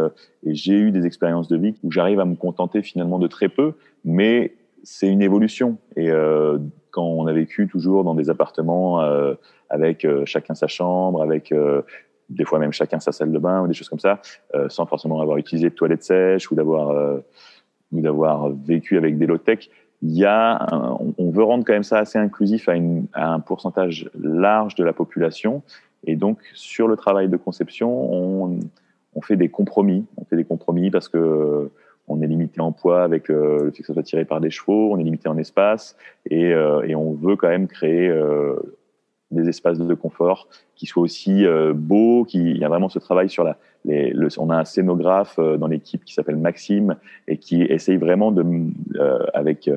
j'ai 0.44 0.74
eu 0.74 0.90
des 0.90 1.06
expériences 1.06 1.46
de 1.46 1.56
vie 1.56 1.74
où 1.84 1.92
j'arrive 1.92 2.18
à 2.18 2.24
me 2.24 2.34
contenter 2.34 2.82
finalement 2.82 3.20
de 3.20 3.28
très 3.28 3.48
peu, 3.48 3.74
mais 4.04 4.54
c'est 4.82 5.08
une 5.08 5.22
évolution. 5.22 5.78
Quand 6.90 7.04
on 7.04 7.26
a 7.26 7.32
vécu 7.32 7.68
toujours 7.68 8.04
dans 8.04 8.14
des 8.14 8.30
appartements 8.30 9.00
avec 9.70 10.06
chacun 10.24 10.54
sa 10.54 10.66
chambre, 10.66 11.22
avec 11.22 11.54
des 12.28 12.44
fois 12.44 12.58
même 12.58 12.72
chacun 12.72 13.00
sa 13.00 13.12
salle 13.12 13.32
de 13.32 13.38
bain 13.38 13.62
ou 13.62 13.66
des 13.66 13.74
choses 13.74 13.88
comme 13.88 13.98
ça, 13.98 14.20
sans 14.68 14.86
forcément 14.86 15.20
avoir 15.20 15.36
utilisé 15.36 15.70
de 15.70 15.74
toilettes 15.74 16.04
sèches 16.04 16.50
ou 16.50 16.54
d'avoir 16.54 17.20
ou 17.92 18.00
d'avoir 18.00 18.50
vécu 18.50 18.98
avec 18.98 19.18
des 19.18 19.26
low-tech, 19.26 19.70
il 20.02 20.16
y 20.16 20.24
a 20.24 20.66
on 21.18 21.30
veut 21.30 21.42
rendre 21.42 21.64
quand 21.64 21.72
même 21.72 21.82
ça 21.82 21.98
assez 21.98 22.18
inclusif 22.18 22.68
à, 22.68 22.74
un 23.14 23.40
pourcentage 23.40 24.10
large 24.18 24.74
de 24.74 24.84
la 24.84 24.92
population. 24.92 25.62
Et 26.04 26.16
donc, 26.16 26.38
sur 26.54 26.86
le 26.86 26.96
travail 26.96 27.28
de 27.28 27.36
conception, 27.36 27.90
on, 27.90 28.60
on 29.14 29.20
fait 29.20 29.36
des 29.36 29.48
compromis. 29.48 30.06
On 30.16 30.24
fait 30.24 30.36
des 30.36 30.44
compromis 30.44 30.90
parce 30.90 31.08
que 31.08 31.70
on 32.08 32.20
est 32.22 32.26
limité 32.26 32.60
en 32.60 32.72
poids 32.72 33.02
avec 33.02 33.30
euh, 33.30 33.64
le 33.64 33.70
fait 33.70 33.82
que 33.82 33.86
ça 33.86 33.94
soit 33.94 34.02
tiré 34.02 34.24
par 34.24 34.40
des 34.40 34.50
chevaux, 34.50 34.92
on 34.92 34.98
est 34.98 35.04
limité 35.04 35.28
en 35.28 35.38
espace 35.38 35.96
et, 36.28 36.52
euh, 36.52 36.82
et 36.82 36.94
on 36.94 37.12
veut 37.12 37.36
quand 37.36 37.48
même 37.48 37.68
créer 37.68 38.08
euh, 38.08 38.56
des 39.30 39.48
espaces 39.48 39.78
de 39.78 39.94
confort 39.94 40.48
qui 40.74 40.86
soient 40.86 41.02
aussi 41.02 41.44
beaux, 41.74 42.24
qui 42.24 42.38
il 42.38 42.56
y 42.56 42.64
a 42.64 42.68
vraiment 42.68 42.88
ce 42.88 42.98
travail 42.98 43.28
sur 43.28 43.44
la 43.44 43.58
le, 43.84 44.28
on 44.38 44.48
a 44.48 44.56
un 44.56 44.64
scénographe 44.64 45.38
dans 45.38 45.66
l'équipe 45.66 46.04
qui 46.04 46.14
s'appelle 46.14 46.36
Maxime 46.36 46.96
et 47.26 47.36
qui 47.36 47.62
essaye 47.62 47.98
vraiment 47.98 48.32
de 48.32 48.42
avec 49.34 49.70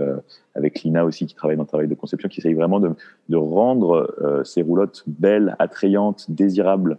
avec 0.56 0.84
Lina 0.84 1.04
aussi 1.04 1.26
qui 1.26 1.36
travaille 1.36 1.58
dans 1.58 1.64
le 1.64 1.68
travail 1.68 1.88
de 1.88 1.96
conception 1.96 2.30
qui 2.30 2.40
essaye 2.40 2.54
vraiment 2.54 2.80
de, 2.80 2.92
de 3.28 3.36
rendre 3.36 4.42
ces 4.46 4.62
roulottes 4.62 5.04
belles, 5.06 5.56
attrayantes, 5.60 6.28
désirables. 6.30 6.98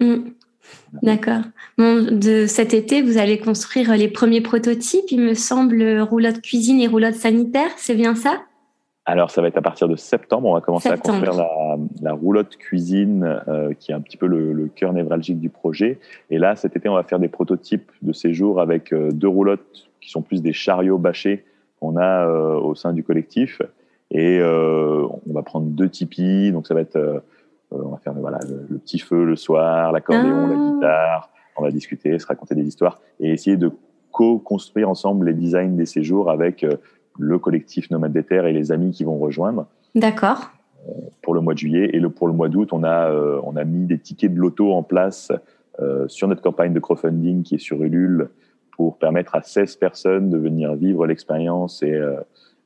Mm. 0.00 0.30
D'accord. 1.02 1.42
Bon, 1.78 2.06
de 2.10 2.46
cet 2.46 2.74
été, 2.74 3.02
vous 3.02 3.18
allez 3.18 3.38
construire 3.38 3.96
les 3.96 4.08
premiers 4.08 4.40
prototypes, 4.40 5.10
il 5.10 5.20
me 5.20 5.34
semble, 5.34 6.00
roulotte 6.00 6.40
cuisine 6.40 6.80
et 6.80 6.86
roulotte 6.86 7.14
sanitaire, 7.14 7.70
c'est 7.76 7.94
bien 7.94 8.14
ça? 8.14 8.40
Alors, 9.08 9.30
ça 9.30 9.40
va 9.40 9.46
être 9.46 9.56
à 9.56 9.62
partir 9.62 9.88
de 9.88 9.94
septembre. 9.94 10.48
On 10.48 10.54
va 10.54 10.60
commencer 10.60 10.88
à 10.88 10.96
construire 10.96 11.34
la, 11.34 11.76
la 12.02 12.12
roulotte 12.12 12.56
cuisine, 12.56 13.40
euh, 13.46 13.72
qui 13.78 13.92
est 13.92 13.94
un 13.94 14.00
petit 14.00 14.16
peu 14.16 14.26
le, 14.26 14.52
le, 14.52 14.66
cœur 14.66 14.92
névralgique 14.92 15.38
du 15.38 15.48
projet. 15.48 16.00
Et 16.28 16.38
là, 16.38 16.56
cet 16.56 16.74
été, 16.74 16.88
on 16.88 16.94
va 16.94 17.04
faire 17.04 17.20
des 17.20 17.28
prototypes 17.28 17.92
de 18.02 18.12
séjour 18.12 18.60
avec 18.60 18.92
euh, 18.92 19.12
deux 19.12 19.28
roulottes 19.28 19.88
qui 20.00 20.10
sont 20.10 20.22
plus 20.22 20.42
des 20.42 20.52
chariots 20.52 20.98
bâchés 20.98 21.44
qu'on 21.78 21.96
a 21.96 22.26
euh, 22.26 22.58
au 22.58 22.74
sein 22.74 22.92
du 22.92 23.04
collectif. 23.04 23.62
Et 24.10 24.40
on 24.40 25.32
va 25.32 25.42
prendre 25.42 25.66
deux 25.66 25.88
tipis. 25.88 26.52
Donc, 26.52 26.66
ça 26.68 26.74
va 26.74 26.80
être, 26.80 27.22
on 27.70 27.90
va 27.90 27.98
faire 27.98 28.14
voilà, 28.14 28.38
le, 28.48 28.78
petit 28.78 28.98
feu 28.98 29.24
le 29.24 29.36
soir, 29.36 29.92
l'accordéon, 29.92 30.46
ah. 30.46 30.48
la 30.48 30.72
guitare. 30.72 31.30
On 31.56 31.62
va 31.62 31.70
discuter, 31.70 32.18
se 32.18 32.26
raconter 32.26 32.54
des 32.54 32.66
histoires 32.66 33.00
et 33.18 33.32
essayer 33.32 33.56
de 33.56 33.70
co-construire 34.12 34.90
ensemble 34.90 35.26
les 35.26 35.34
designs 35.34 35.74
des 35.74 35.86
séjours 35.86 36.30
avec 36.30 36.66
le 37.18 37.38
collectif 37.38 37.90
Nomade 37.90 38.12
des 38.12 38.22
Terres 38.22 38.46
et 38.46 38.52
les 38.52 38.72
amis 38.72 38.90
qui 38.90 39.04
vont 39.04 39.18
rejoindre. 39.18 39.66
D'accord. 39.94 40.50
Euh, 40.88 40.92
pour 41.22 41.34
le 41.34 41.40
mois 41.40 41.54
de 41.54 41.58
juillet. 41.58 41.90
Et 41.92 42.00
le, 42.00 42.10
pour 42.10 42.28
le 42.28 42.32
mois 42.32 42.48
d'août, 42.48 42.68
on, 42.72 42.84
a, 42.84 43.10
euh, 43.10 43.40
on 43.42 43.56
a 43.56 43.64
mis 43.64 43.86
des 43.86 43.98
tickets 43.98 44.32
de 44.32 44.38
loto 44.38 44.72
en 44.72 44.82
place 44.82 45.32
euh, 45.80 46.06
sur 46.08 46.28
notre 46.28 46.42
campagne 46.42 46.72
de 46.72 46.80
crowdfunding 46.80 47.42
qui 47.42 47.56
est 47.56 47.58
sur 47.58 47.82
Ulule 47.82 48.28
pour 48.70 48.98
permettre 48.98 49.34
à 49.34 49.42
16 49.42 49.76
personnes 49.76 50.30
de 50.30 50.36
venir 50.36 50.74
vivre 50.74 51.06
l'expérience 51.06 51.82
et, 51.82 51.98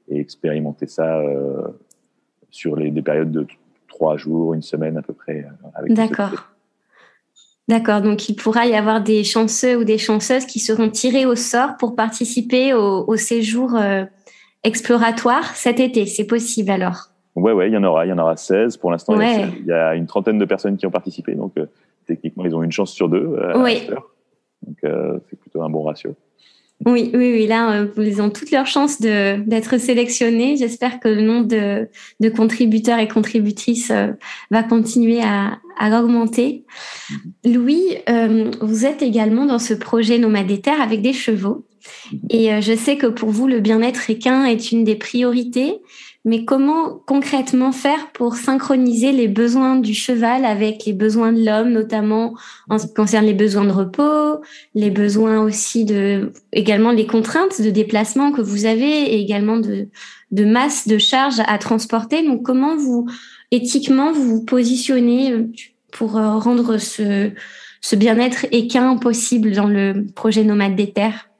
et, 0.08 0.18
expérimenter 0.18 0.88
ça 0.88 1.22
sur 2.50 2.74
les, 2.74 2.90
des 2.90 3.00
périodes 3.00 3.30
de 3.30 3.46
trois 4.00 4.16
jours, 4.16 4.54
une 4.54 4.62
semaine 4.62 4.96
à 4.96 5.02
peu 5.02 5.12
près. 5.12 5.46
D'accord. 5.88 6.46
D'accord, 7.68 8.00
donc 8.00 8.28
il 8.28 8.34
pourra 8.34 8.66
y 8.66 8.74
avoir 8.74 9.02
des 9.02 9.22
chanceux 9.22 9.76
ou 9.76 9.84
des 9.84 9.98
chanceuses 9.98 10.46
qui 10.46 10.58
seront 10.58 10.88
tirés 10.88 11.26
au 11.26 11.36
sort 11.36 11.76
pour 11.78 11.94
participer 11.94 12.72
au, 12.72 13.04
au 13.06 13.16
séjour 13.16 13.78
exploratoire 14.64 15.54
cet 15.54 15.80
été. 15.80 16.06
C'est 16.06 16.26
possible 16.26 16.70
alors? 16.70 17.10
Ouais, 17.36 17.52
ouais, 17.52 17.68
il 17.68 17.74
y 17.74 17.76
en 17.76 17.84
aura. 17.84 18.06
Il 18.06 18.08
y 18.08 18.12
en 18.12 18.18
aura 18.18 18.36
16. 18.36 18.76
Pour 18.76 18.90
l'instant, 18.90 19.18
il 19.20 19.64
y 19.66 19.72
a 19.72 19.94
une 19.94 20.06
trentaine 20.06 20.38
de 20.38 20.44
personnes 20.44 20.76
qui 20.76 20.86
ont 20.86 20.90
participé. 20.90 21.34
Donc, 21.34 21.52
euh, 21.58 21.66
techniquement, 22.06 22.44
ils 22.44 22.54
ont 22.54 22.62
une 22.62 22.72
chance 22.72 22.92
sur 22.92 23.08
deux. 23.08 23.36
Euh, 23.38 23.62
oui. 23.62 23.88
Donc, 24.66 24.76
euh, 24.84 25.18
c'est 25.28 25.38
plutôt 25.38 25.62
un 25.62 25.70
bon 25.70 25.82
ratio. 25.82 26.14
Oui, 26.86 27.10
oui, 27.12 27.32
oui. 27.32 27.46
Là, 27.46 27.84
ils 27.98 28.22
ont 28.22 28.30
toutes 28.30 28.50
leurs 28.50 28.66
chances 28.66 29.00
d'être 29.00 29.78
sélectionnés. 29.78 30.56
J'espère 30.56 30.98
que 30.98 31.08
le 31.08 31.20
nombre 31.20 31.46
de, 31.46 31.88
de, 32.20 32.28
contributeurs 32.30 32.98
et 32.98 33.08
contributrices 33.08 33.92
va 34.50 34.62
continuer 34.62 35.20
à, 35.22 35.58
à 35.78 36.00
augmenter. 36.00 36.64
Mm-hmm. 37.44 37.54
Louis, 37.54 37.96
vous 38.62 38.86
êtes 38.86 39.02
également 39.02 39.44
dans 39.44 39.58
ce 39.58 39.74
projet 39.74 40.18
nomadétaire 40.18 40.80
avec 40.80 41.02
des 41.02 41.12
chevaux. 41.12 41.66
Et 42.28 42.52
euh, 42.52 42.60
je 42.60 42.74
sais 42.74 42.96
que 42.96 43.06
pour 43.06 43.30
vous, 43.30 43.46
le 43.46 43.60
bien-être 43.60 44.10
équin 44.10 44.44
est 44.44 44.72
une 44.72 44.84
des 44.84 44.96
priorités. 44.96 45.78
Mais 46.26 46.44
comment 46.44 47.00
concrètement 47.06 47.72
faire 47.72 48.12
pour 48.12 48.34
synchroniser 48.34 49.10
les 49.12 49.26
besoins 49.26 49.76
du 49.76 49.94
cheval 49.94 50.44
avec 50.44 50.84
les 50.84 50.92
besoins 50.92 51.32
de 51.32 51.42
l'homme, 51.42 51.70
notamment 51.70 52.34
en 52.68 52.78
ce 52.78 52.86
qui 52.88 52.92
concerne 52.92 53.24
les 53.24 53.32
besoins 53.32 53.64
de 53.64 53.72
repos, 53.72 54.42
les 54.74 54.90
besoins 54.90 55.42
aussi 55.42 55.86
de, 55.86 56.32
également 56.52 56.90
les 56.90 57.06
contraintes 57.06 57.62
de 57.62 57.70
déplacement 57.70 58.32
que 58.32 58.42
vous 58.42 58.66
avez 58.66 59.14
et 59.14 59.20
également 59.20 59.56
de, 59.56 59.88
de 60.30 60.44
masse 60.44 60.86
de 60.86 60.98
charges 60.98 61.40
à 61.46 61.56
transporter. 61.56 62.22
Donc, 62.22 62.42
comment 62.42 62.76
vous, 62.76 63.06
éthiquement, 63.50 64.12
vous 64.12 64.24
vous 64.24 64.44
positionnez 64.44 65.32
euh, 65.32 65.48
pour 65.90 66.18
euh, 66.18 66.36
rendre 66.36 66.76
ce, 66.76 67.30
ce 67.80 67.96
bien-être 67.96 68.44
équin 68.52 68.98
possible 68.98 69.52
dans 69.52 69.68
le 69.68 70.04
projet 70.14 70.44
Nomade 70.44 70.76
des 70.76 70.90
Terres? 70.90 71.30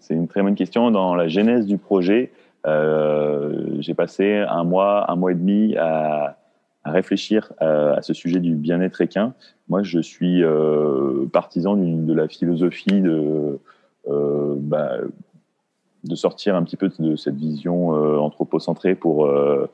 C'est 0.00 0.14
une 0.14 0.26
très 0.26 0.42
bonne 0.42 0.56
question. 0.56 0.90
Dans 0.90 1.14
la 1.14 1.28
genèse 1.28 1.66
du 1.66 1.78
projet, 1.78 2.32
j'ai 2.64 3.94
passé 3.94 4.44
un 4.48 4.64
mois, 4.64 5.10
un 5.10 5.16
mois 5.16 5.32
et 5.32 5.34
demi 5.34 5.76
à, 5.76 6.36
réfléchir 6.84 7.52
à, 7.58 7.92
à, 7.92 8.02
ce 8.02 8.14
sujet 8.14 8.40
du 8.40 8.54
bien-être 8.54 9.00
équin. 9.00 9.34
Moi, 9.68 9.82
je 9.82 10.00
suis 10.00 10.42
euh, 10.42 11.26
partisan 11.32 11.76
de 11.76 12.12
la 12.12 12.26
philosophie 12.26 13.00
de, 13.00 13.58
euh, 14.08 14.54
bah, 14.58 14.96
de 16.04 16.14
sortir 16.14 16.56
un 16.56 16.64
petit 16.64 16.76
peu 16.76 16.90
de 16.98 17.16
cette 17.16 17.36
vision 17.36 17.94
euh, 17.94 18.16
anthropocentrée 18.18 18.94
pour, 18.94 19.26
euh, 19.26 19.70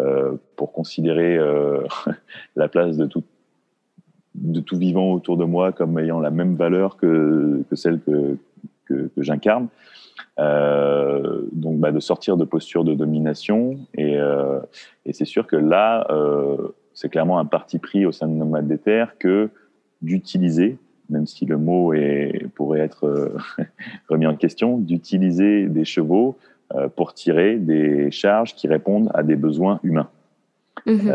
euh, 0.00 0.36
pour 0.56 0.72
considérer 0.72 1.38
la 2.56 2.68
place 2.68 2.96
de 2.96 3.06
tout, 3.06 3.24
de 4.34 4.60
tout 4.60 4.76
vivant 4.76 5.12
autour 5.12 5.36
de 5.36 5.44
moi 5.44 5.72
comme 5.72 5.98
ayant 5.98 6.20
la 6.20 6.30
même 6.30 6.56
valeur 6.56 6.96
que, 6.96 7.62
que 7.70 7.76
celle 7.76 8.00
que, 8.00 8.36
que 8.86 9.22
j'incarne. 9.22 9.68
Euh, 10.38 11.42
donc, 11.52 11.78
bah, 11.78 11.90
de 11.90 12.00
sortir 12.00 12.36
de 12.36 12.44
posture 12.44 12.84
de 12.84 12.94
domination. 12.94 13.78
Et, 13.94 14.16
euh, 14.16 14.60
et 15.04 15.12
c'est 15.12 15.24
sûr 15.24 15.46
que 15.46 15.56
là, 15.56 16.06
euh, 16.10 16.56
c'est 16.94 17.08
clairement 17.08 17.38
un 17.38 17.44
parti 17.44 17.78
pris 17.78 18.06
au 18.06 18.12
sein 18.12 18.28
de 18.28 18.32
Nomade 18.32 18.68
des 18.68 18.78
Terres 18.78 19.18
que 19.18 19.50
d'utiliser, 20.00 20.78
même 21.10 21.26
si 21.26 21.44
le 21.44 21.58
mot 21.58 21.92
est, 21.92 22.46
pourrait 22.54 22.80
être 22.80 23.32
remis 24.08 24.26
en 24.26 24.36
question, 24.36 24.78
d'utiliser 24.78 25.66
des 25.66 25.84
chevaux 25.84 26.38
pour 26.96 27.14
tirer 27.14 27.56
des 27.56 28.10
charges 28.10 28.54
qui 28.54 28.68
répondent 28.68 29.10
à 29.14 29.22
des 29.22 29.36
besoins 29.36 29.80
humains. 29.82 30.10
Mmh. 30.86 31.10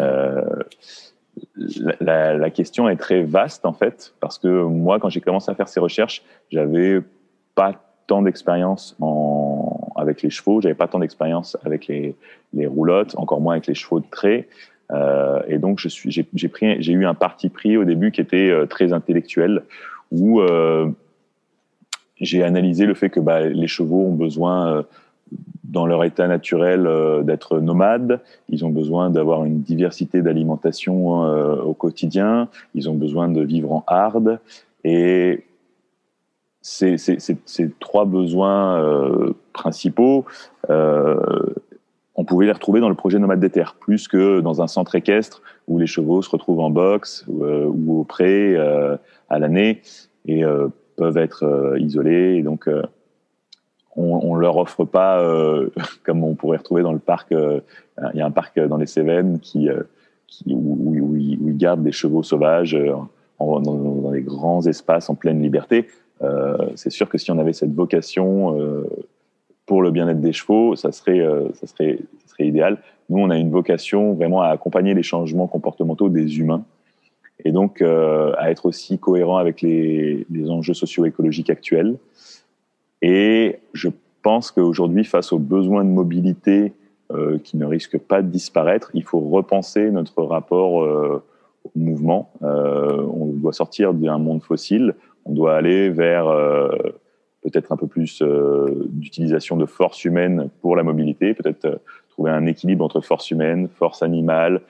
La, 1.55 1.95
la, 2.01 2.37
la, 2.37 2.49
question 2.49 2.89
est 2.89 2.95
très 2.95 3.23
vaste 3.23 3.65
en 3.65 3.73
fait, 3.73 4.13
parce 4.19 4.39
que 4.39 4.63
moi, 4.63 4.99
quand 4.99 5.09
j'ai 5.09 5.21
commencé 5.21 5.49
à 5.51 5.55
faire 5.55 5.67
ces 5.67 5.79
recherches, 5.79 6.23
j'avais 6.51 7.01
pas 7.55 7.92
tant 8.07 8.21
d'expérience 8.21 8.95
en, 8.99 9.91
avec 9.95 10.21
les 10.21 10.29
chevaux, 10.29 10.61
j'avais 10.61 10.75
pas 10.75 10.87
tant 10.87 10.99
d'expérience 10.99 11.57
avec 11.65 11.87
les, 11.87 12.15
les 12.53 12.67
roulottes, 12.67 13.15
encore 13.17 13.41
moins 13.41 13.53
avec 13.53 13.67
les 13.67 13.75
chevaux 13.75 13.99
de 13.99 14.05
trait. 14.09 14.47
Euh, 14.91 15.41
et 15.47 15.57
donc, 15.57 15.79
j'ai, 15.79 16.91
eu 16.91 17.05
un 17.05 17.13
parti 17.13 17.49
pris 17.49 17.77
au 17.77 17.83
début 17.83 18.11
qui 18.11 18.21
était 18.21 18.49
euh, 18.49 18.65
très 18.65 18.93
intellectuel, 18.93 19.63
où 20.11 20.41
euh, 20.41 20.89
j'ai 22.19 22.43
analysé 22.43 22.85
le 22.85 22.93
fait 22.93 23.09
que 23.09 23.19
bah, 23.19 23.41
les 23.41 23.67
chevaux 23.67 24.07
ont 24.07 24.13
besoin, 24.13 24.85
dans 25.63 25.87
leur 25.87 26.03
état 26.03 26.27
naturel, 26.27 26.87
d'être 27.23 27.59
nomades. 27.59 28.21
Ils 28.49 28.63
ont 28.65 28.69
besoin 28.69 29.09
d'avoir 29.09 29.43
une 29.45 29.61
diversité 29.61 30.21
d'alimentation 30.21 31.21
au 31.63 31.73
quotidien. 31.73 32.47
Ils 32.75 32.89
ont 32.89 32.93
besoin 32.93 33.27
de 33.29 33.41
vivre 33.41 33.73
en 33.73 33.83
hard. 33.87 34.39
Et 34.83 35.43
ces, 36.63 36.97
trois 37.79 38.05
besoins 38.05 38.81
euh, 38.81 39.33
principaux, 39.51 40.25
euh, 40.69 41.19
on 42.15 42.23
pouvait 42.23 42.45
les 42.45 42.51
retrouver 42.51 42.79
dans 42.79 42.89
le 42.89 42.95
projet 42.95 43.19
Nomade 43.19 43.41
des 43.41 43.49
Terres, 43.49 43.75
plus 43.79 44.07
que 44.07 44.39
dans 44.39 44.61
un 44.61 44.67
centre 44.67 44.95
équestre 44.95 45.41
où 45.67 45.77
les 45.77 45.87
chevaux 45.87 46.21
se 46.21 46.29
retrouvent 46.29 46.61
en 46.61 46.69
boxe 46.69 47.25
ou, 47.27 47.43
euh, 47.43 47.65
ou 47.65 47.99
au 47.99 48.03
pré 48.05 48.55
à 49.29 49.39
l'année 49.39 49.81
et 50.25 50.43
peuvent 50.95 51.17
être 51.17 51.75
isolés. 51.79 52.35
Et 52.37 52.43
donc, 52.43 52.69
on, 53.95 54.19
on 54.23 54.35
leur 54.35 54.57
offre 54.57 54.85
pas, 54.85 55.21
comme 56.03 56.23
on 56.23 56.35
pourrait 56.35 56.57
retrouver 56.57 56.83
dans 56.83 56.93
le 56.93 56.99
parc, 56.99 57.31
il 57.31 58.17
y 58.17 58.21
a 58.21 58.25
un 58.25 58.31
parc 58.31 58.57
dans 58.59 58.77
les 58.77 58.85
Cévennes 58.85 59.39
qui, 59.39 59.69
où, 60.47 61.15
ils 61.17 61.57
gardent 61.57 61.83
des 61.83 61.91
chevaux 61.91 62.23
sauvages 62.23 62.77
dans, 63.39 63.59
dans 63.59 64.11
des 64.11 64.21
grands 64.21 64.65
espaces 64.65 65.09
en 65.09 65.15
pleine 65.15 65.41
liberté 65.41 65.87
c'est 66.75 66.89
sûr 66.89 67.09
que 67.09 67.17
si 67.17 67.31
on 67.31 67.37
avait 67.37 67.53
cette 67.53 67.73
vocation 67.73 68.59
euh, 68.59 68.87
pour 69.65 69.81
le 69.81 69.91
bien-être 69.91 70.21
des 70.21 70.33
chevaux, 70.33 70.75
ça 70.75 70.91
serait, 70.91 71.19
euh, 71.19 71.51
ça, 71.53 71.67
serait, 71.67 71.99
ça 72.19 72.27
serait 72.27 72.47
idéal. 72.47 72.79
Nous, 73.09 73.19
on 73.19 73.29
a 73.29 73.37
une 73.37 73.51
vocation 73.51 74.13
vraiment 74.13 74.41
à 74.41 74.47
accompagner 74.47 74.93
les 74.93 75.03
changements 75.03 75.47
comportementaux 75.47 76.09
des 76.09 76.39
humains 76.39 76.63
et 77.45 77.51
donc 77.51 77.81
euh, 77.81 78.33
à 78.37 78.51
être 78.51 78.65
aussi 78.65 78.99
cohérent 78.99 79.37
avec 79.37 79.61
les, 79.61 80.25
enjeux 80.49 80.73
socio-écologiques 80.73 81.49
actuels. 81.49 81.97
Et 83.01 83.59
je 83.73 83.89
pense 84.21 84.51
qu'aujourd'hui, 84.51 85.03
face 85.03 85.33
aux 85.33 85.39
besoins 85.39 85.83
de 85.83 85.89
mobilité 85.89 86.73
euh, 87.11 87.37
qui 87.43 87.57
ne 87.57 87.65
risquent 87.65 87.99
pas 87.99 88.21
de 88.21 88.29
disparaître, 88.29 88.91
il 88.93 89.03
faut 89.03 89.19
repenser 89.19 89.91
notre 89.91 90.23
rapport 90.23 90.83
euh, 90.83 91.21
au 91.65 91.79
mouvement. 91.79 92.31
Euh, 92.43 93.01
on 93.13 93.27
doit 93.27 93.53
sortir 93.53 93.93
d'un 93.93 94.17
monde 94.17 94.41
fossile, 94.41 94.95
on 95.25 95.33
doit 95.33 95.55
aller 95.55 95.89
vers 95.89 96.25
peut-être 97.41 97.71
un 97.71 97.77
peu 97.77 97.87
plus 97.87 98.21
d'utilisation 98.89 99.57
de 99.57 99.65
force 99.65 100.05
humaine 100.05 100.49
pour 100.61 100.75
la 100.75 100.83
mobilité, 100.83 101.33
peut-être 101.33 101.81
trouver 102.09 102.31
un 102.31 102.45
équilibre 102.45 102.83
entre 102.85 103.01
force 103.01 103.31
humaine, 103.31 103.67
force 103.67 104.03
animale, 104.03 104.61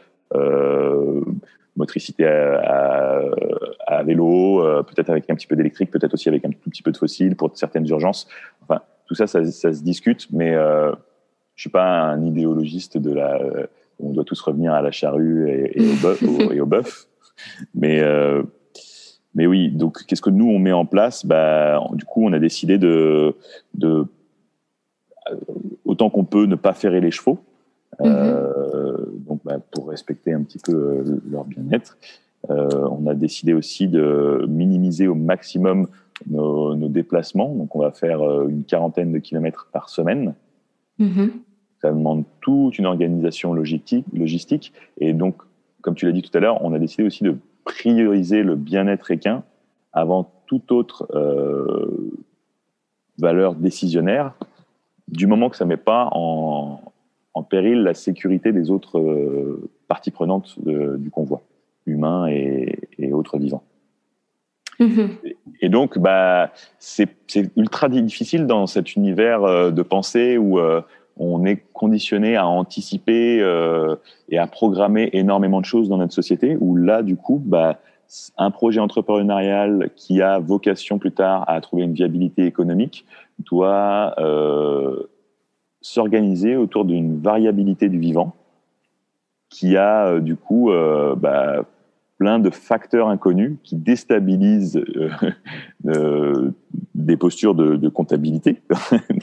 motricité 1.75 2.25
à, 2.25 4.03
vélo, 4.03 4.63
peut-être 4.87 5.09
avec 5.09 5.29
un 5.29 5.35
petit 5.35 5.47
peu 5.47 5.55
d'électrique, 5.55 5.91
peut-être 5.91 6.13
aussi 6.13 6.29
avec 6.29 6.45
un 6.45 6.49
tout 6.49 6.69
petit 6.69 6.83
peu 6.83 6.91
de 6.91 6.97
fossile 6.97 7.35
pour 7.35 7.51
certaines 7.55 7.87
urgences. 7.87 8.27
Enfin, 8.61 8.81
tout 9.07 9.15
ça, 9.15 9.27
ça, 9.27 9.43
se 9.43 9.83
discute, 9.83 10.27
mais 10.31 10.53
je 11.55 11.61
suis 11.61 11.69
pas 11.69 12.01
un 12.01 12.23
idéologiste 12.25 12.97
de 12.97 13.13
la. 13.13 13.39
on 13.99 14.11
doit 14.11 14.23
tous 14.23 14.41
revenir 14.41 14.73
à 14.73 14.81
la 14.81 14.91
charrue 14.91 15.49
et, 15.49 15.81
et 15.81 16.59
au 16.61 16.65
bœuf. 16.65 17.07
Mais 17.73 18.01
euh, 18.01 18.43
mais 19.35 19.47
oui, 19.47 19.69
donc 19.69 20.05
qu'est-ce 20.05 20.21
que 20.21 20.29
nous 20.29 20.47
on 20.47 20.59
met 20.59 20.71
en 20.71 20.85
place? 20.85 21.25
Bah, 21.25 21.81
du 21.93 22.05
coup, 22.05 22.25
on 22.25 22.33
a 22.33 22.39
décidé 22.39 22.77
de, 22.77 23.35
de 23.73 24.05
euh, 25.31 25.35
autant 25.85 26.09
qu'on 26.09 26.25
peut 26.25 26.45
ne 26.45 26.55
pas 26.55 26.73
ferrer 26.73 27.01
les 27.01 27.11
chevaux. 27.11 27.39
Euh, 28.01 28.97
mm-hmm. 28.97 29.25
donc, 29.27 29.41
bah, 29.43 29.59
pour 29.71 29.89
respecter 29.89 30.33
un 30.33 30.43
petit 30.43 30.59
peu 30.59 31.03
leur 31.29 31.45
bien-être, 31.45 31.97
on 32.49 33.07
a 33.07 33.13
décidé 33.13 33.53
aussi 33.53 33.87
de 33.87 34.45
minimiser 34.49 35.07
au 35.07 35.15
maximum 35.15 35.87
nos, 36.27 36.75
nos, 36.75 36.89
déplacements. 36.89 37.55
Donc, 37.55 37.75
on 37.75 37.79
va 37.79 37.91
faire 37.91 38.21
une 38.47 38.65
quarantaine 38.65 39.13
de 39.13 39.19
kilomètres 39.19 39.69
par 39.71 39.89
semaine. 39.89 40.33
Mm-hmm. 40.99 41.29
Ça 41.81 41.91
demande 41.91 42.23
toute 42.41 42.77
une 42.77 42.85
organisation 42.85 43.53
logistique, 43.53 44.05
logistique. 44.13 44.73
Et 44.99 45.13
donc, 45.13 45.37
comme 45.81 45.95
tu 45.95 46.05
l'as 46.05 46.11
dit 46.11 46.21
tout 46.21 46.35
à 46.37 46.39
l'heure, 46.39 46.63
on 46.63 46.73
a 46.73 46.79
décidé 46.79 47.03
aussi 47.03 47.23
de 47.23 47.35
prioriser 47.63 48.43
le 48.43 48.55
bien-être 48.55 49.11
équin 49.11 49.43
avant 49.91 50.31
toute 50.47 50.71
autre 50.71 51.07
euh, 51.15 52.11
valeur 53.17 53.55
décisionnaire, 53.55 54.33
du 55.07 55.27
moment 55.27 55.49
que 55.49 55.57
ça 55.57 55.65
ne 55.65 55.69
met 55.69 55.77
pas 55.77 56.09
en, 56.11 56.79
péril 57.49 57.83
la 57.83 57.93
sécurité 57.93 58.51
des 58.53 58.71
autres 58.71 58.99
euh, 58.99 59.69
parties 59.87 60.11
prenantes 60.11 60.55
du 60.59 61.09
convoi, 61.09 61.41
humains 61.85 62.27
et, 62.27 62.79
autres 63.11 63.37
vivants. 63.37 63.63
Mm-hmm. 64.79 65.09
Et 65.61 65.69
donc, 65.69 65.97
bah, 65.97 66.51
c'est 66.79 67.09
ultra 67.55 67.89
difficile 67.89 68.47
dans 68.47 68.67
cet 68.67 68.95
univers 68.95 69.43
euh, 69.43 69.71
de 69.71 69.81
pensée 69.81 70.37
où 70.37 70.59
euh, 70.59 70.81
on 71.17 71.45
est 71.45 71.63
conditionné 71.73 72.35
à 72.35 72.47
anticiper 72.47 73.39
euh, 73.41 73.95
et 74.29 74.37
à 74.37 74.47
programmer 74.47 75.09
énormément 75.13 75.61
de 75.61 75.65
choses 75.65 75.89
dans 75.89 75.97
notre 75.97 76.13
société, 76.13 76.57
où 76.59 76.75
là, 76.75 77.03
du 77.03 77.15
coup, 77.15 77.41
bah, 77.45 77.79
un 78.37 78.51
projet 78.51 78.79
entrepreneurial 78.79 79.89
qui 79.95 80.21
a 80.21 80.39
vocation 80.39 80.99
plus 80.99 81.11
tard 81.11 81.45
à 81.47 81.59
trouver 81.61 81.83
une 81.83 81.93
viabilité 81.93 82.45
économique 82.45 83.05
doit 83.39 84.15
s'organiser 85.81 86.55
autour 86.55 86.85
d'une 86.85 87.19
variabilité 87.19 87.89
du 87.89 87.97
vivant 87.97 88.35
qui 89.49 89.77
a, 89.77 90.19
du 90.19 90.35
coup, 90.35 90.71
bah, 91.17 91.63
plein 92.23 92.39
de 92.39 92.49
facteurs 92.49 93.09
inconnus 93.09 93.57
qui 93.63 93.75
déstabilisent 93.75 94.77
euh, 94.77 95.09
euh, 95.87 96.51
des 96.95 97.17
postures 97.17 97.53
de, 97.53 97.89
comptabilité. 97.89 98.61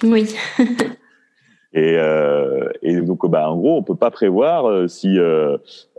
oui. 0.02 0.34
Et, 1.72 1.94
euh, 1.96 2.68
et, 2.82 3.00
donc, 3.00 3.28
bah, 3.30 3.50
en 3.50 3.56
gros, 3.56 3.76
on 3.76 3.82
peut 3.82 3.94
pas 3.94 4.10
prévoir 4.10 4.88
si 4.88 5.18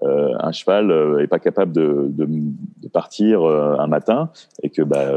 un 0.01 0.51
cheval 0.51 1.19
est 1.21 1.27
pas 1.27 1.39
capable 1.39 1.71
de, 1.71 2.89
partir 2.91 3.43
un 3.43 3.87
matin 3.87 4.29
et 4.63 4.69
que 4.69 4.81
bah, 4.81 5.11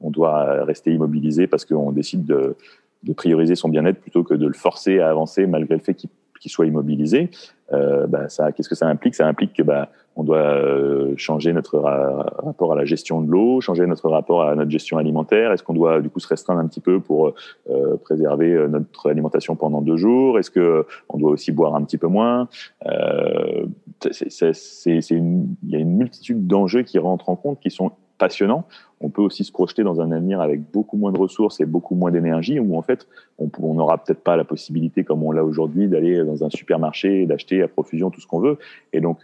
on 0.00 0.10
doit 0.10 0.64
rester 0.64 0.92
immobilisé 0.92 1.46
parce 1.46 1.64
qu'on 1.64 1.92
décide 1.92 2.24
de, 2.24 2.56
de 3.04 3.12
prioriser 3.12 3.54
son 3.54 3.68
bien-être 3.68 4.00
plutôt 4.00 4.24
que 4.24 4.34
de 4.34 4.46
le 4.46 4.54
forcer 4.54 4.98
à 5.00 5.10
avancer 5.10 5.46
malgré 5.46 5.76
le 5.76 5.82
fait 5.82 5.94
qu'il 5.94 6.50
soit 6.50 6.66
immobilisé. 6.66 7.30
Bah, 7.70 8.28
ça, 8.28 8.52
qu'est-ce 8.52 8.68
que 8.68 8.74
ça 8.74 8.86
implique? 8.86 9.14
Ça 9.14 9.26
implique 9.26 9.54
que 9.54 9.62
bah, 9.62 9.88
on 10.16 10.22
doit 10.22 10.38
euh, 10.38 11.14
changer 11.16 11.52
notre 11.52 11.78
rapport 11.78 12.72
à 12.72 12.76
la 12.76 12.84
gestion 12.84 13.20
de 13.20 13.30
l'eau, 13.30 13.60
changer 13.60 13.86
notre 13.86 14.08
rapport 14.08 14.42
à 14.42 14.54
notre 14.54 14.70
gestion 14.70 14.98
alimentaire. 14.98 15.52
Est-ce 15.52 15.62
qu'on 15.62 15.74
doit 15.74 16.00
du 16.00 16.08
coup 16.08 16.20
se 16.20 16.28
restreindre 16.28 16.60
un 16.60 16.66
petit 16.66 16.80
peu 16.80 17.00
pour 17.00 17.34
euh, 17.68 17.96
préserver 17.96 18.52
euh, 18.52 18.68
notre 18.68 19.10
alimentation 19.10 19.56
pendant 19.56 19.80
deux 19.80 19.96
jours? 19.96 20.38
Est-ce 20.38 20.50
que 20.50 20.86
on 21.08 21.18
doit 21.18 21.30
aussi 21.30 21.52
boire 21.52 21.74
un 21.74 21.82
petit 21.82 21.98
peu 21.98 22.06
moins? 22.06 22.48
Euh, 22.86 23.66
Il 24.04 25.70
y 25.70 25.76
a 25.76 25.78
une 25.78 25.96
multitude 25.96 26.46
d'enjeux 26.46 26.82
qui 26.82 26.98
rentrent 26.98 27.28
en 27.28 27.36
compte, 27.36 27.60
qui 27.60 27.70
sont 27.70 27.92
passionnants. 28.24 28.64
On 29.00 29.10
peut 29.10 29.20
aussi 29.20 29.44
se 29.44 29.52
projeter 29.52 29.82
dans 29.82 30.00
un 30.00 30.10
avenir 30.10 30.40
avec 30.40 30.62
beaucoup 30.72 30.96
moins 30.96 31.12
de 31.12 31.18
ressources 31.18 31.60
et 31.60 31.66
beaucoup 31.66 31.94
moins 31.94 32.10
d'énergie, 32.10 32.58
où 32.58 32.74
en 32.74 32.80
fait, 32.80 33.06
on 33.38 33.74
n'aura 33.74 33.98
peut-être 33.98 34.22
pas 34.22 34.36
la 34.36 34.44
possibilité, 34.44 35.04
comme 35.04 35.22
on 35.22 35.30
l'a 35.30 35.44
aujourd'hui, 35.44 35.88
d'aller 35.88 36.24
dans 36.24 36.42
un 36.42 36.48
supermarché 36.48 37.22
et 37.22 37.26
d'acheter 37.26 37.62
à 37.62 37.68
profusion 37.68 38.08
tout 38.10 38.22
ce 38.22 38.26
qu'on 38.26 38.40
veut. 38.40 38.56
Et 38.94 39.02
donc, 39.02 39.18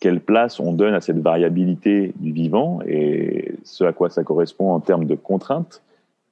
quelle 0.00 0.20
place 0.20 0.60
on 0.60 0.72
donne 0.72 0.94
à 0.94 1.02
cette 1.02 1.18
variabilité 1.18 2.14
du 2.16 2.32
vivant 2.32 2.80
et 2.86 3.54
ce 3.64 3.84
à 3.84 3.92
quoi 3.92 4.08
ça 4.08 4.24
correspond 4.24 4.70
en 4.72 4.80
termes 4.80 5.04
de 5.04 5.14
contraintes 5.14 5.82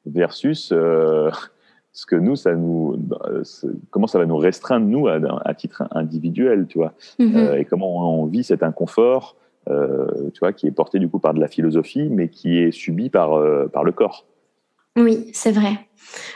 versus 0.06 0.70
euh, 0.72 1.30
ce 1.92 2.06
que 2.06 2.16
nous, 2.16 2.36
ça 2.36 2.54
nous, 2.54 2.98
comment 3.90 4.06
ça 4.06 4.18
va 4.18 4.24
nous 4.26 4.38
restreindre 4.38 4.86
nous 4.86 5.06
à, 5.08 5.54
titre 5.54 5.84
individuel, 5.90 6.66
tu 6.66 6.78
vois, 6.78 6.94
mm-hmm. 7.18 7.36
euh, 7.36 7.58
et 7.58 7.64
comment 7.66 8.20
on 8.20 8.26
vit 8.26 8.44
cet 8.44 8.62
inconfort, 8.62 9.34
euh, 9.34 9.45
tu 9.66 10.38
vois, 10.40 10.52
qui 10.52 10.66
est 10.66 10.72
porté 10.72 10.98
du 10.98 11.08
coup 11.08 11.18
par 11.18 11.34
de 11.34 11.40
la 11.40 11.48
philosophie, 11.48 12.08
mais 12.10 12.28
qui 12.28 12.58
est 12.58 12.70
subi 12.70 13.10
par 13.10 13.40
par 13.72 13.84
le 13.84 13.92
corps. 13.92 14.26
Oui, 14.96 15.28
c'est 15.32 15.52
vrai. 15.52 15.78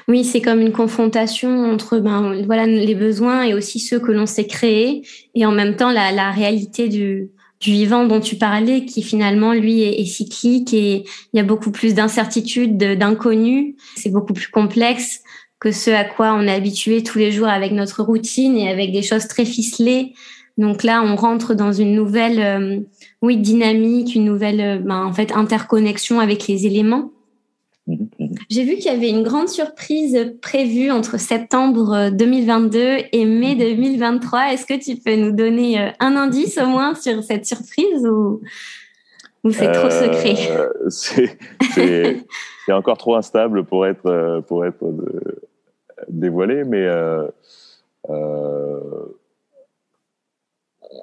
Oui, 0.09 0.25
c'est 0.25 0.40
comme 0.40 0.61
une 0.61 0.73
confrontation 0.73 1.64
entre 1.64 1.99
ben, 1.99 2.43
voilà, 2.45 2.66
les 2.66 2.95
besoins 2.95 3.45
et 3.45 3.55
aussi 3.55 3.79
ceux 3.79 3.99
que 3.99 4.12
l'on 4.12 4.27
s'est 4.27 4.47
créés, 4.47 5.03
et 5.35 5.47
en 5.47 5.53
même 5.53 5.77
temps 5.77 5.93
la, 5.93 6.12
la 6.12 6.31
réalité 6.31 6.88
du, 6.88 7.31
du 7.61 7.73
vivant 7.73 8.07
dont 8.07 8.21
tu 8.21 8.37
parlais, 8.37 8.85
qui 8.85 9.03
finalement, 9.03 9.53
lui, 9.53 9.83
est, 9.83 10.01
est 10.01 10.07
cyclique 10.07 10.75
et 10.75 11.05
il 11.33 11.37
y 11.37 11.40
a 11.40 11.45
beaucoup 11.45 11.71
plus 11.71 11.95
d'incertitudes, 11.95 12.77
d'inconnus. 12.77 13.77
C'est 13.97 14.11
beaucoup 14.11 14.33
plus 14.33 14.49
complexe 14.49 15.21
que 15.59 15.73
ce 15.73 15.90
à 15.90 16.05
quoi 16.05 16.35
on 16.35 16.43
est 16.43 16.55
habitué 16.55 17.03
tous 17.03 17.19
les 17.19 17.33
jours 17.33 17.49
avec 17.49 17.73
notre 17.73 18.03
routine 18.03 18.57
et 18.57 18.71
avec 18.71 18.93
des 18.93 19.03
choses 19.03 19.29
très 19.29 19.45
ficelées. 19.45 20.14
Donc 20.61 20.83
là, 20.83 21.03
on 21.03 21.16
rentre 21.16 21.55
dans 21.55 21.73
une 21.73 21.94
nouvelle, 21.94 22.38
euh, 22.38 22.81
oui, 23.23 23.38
dynamique, 23.38 24.14
une 24.14 24.27
nouvelle, 24.27 24.61
euh, 24.61 24.79
ben, 24.79 25.03
en 25.07 25.12
fait, 25.12 25.33
interconnexion 25.33 26.20
avec 26.20 26.46
les 26.49 26.66
éléments. 26.66 27.12
Mhm. 27.87 28.09
J'ai 28.51 28.64
vu 28.64 28.75
qu'il 28.75 28.92
y 28.92 28.94
avait 28.94 29.09
une 29.09 29.23
grande 29.23 29.49
surprise 29.49 30.35
prévue 30.42 30.90
entre 30.90 31.18
septembre 31.18 32.11
2022 32.11 32.79
euh, 32.79 32.99
et 33.11 33.25
mai 33.25 33.55
2023. 33.55 34.53
Est-ce 34.53 34.66
que 34.66 34.79
tu 34.79 35.01
peux 35.01 35.16
nous 35.16 35.33
donner 35.33 35.92
un 35.99 36.14
indice 36.14 36.59
au 36.59 36.66
moins 36.66 36.94
sur 36.94 37.25
cette 37.25 37.46
surprise 37.46 38.07
ou, 38.07 38.42
c'est 39.51 39.73
trop 39.73 39.88
secret? 39.88 40.35
C'est 42.66 42.73
encore 42.73 42.99
trop 42.99 43.16
instable 43.16 43.64
pour 43.64 43.87
être, 43.87 44.42
pour 44.46 44.66
être 44.66 44.85
dévoilé, 46.11 46.64
mais 46.64 46.87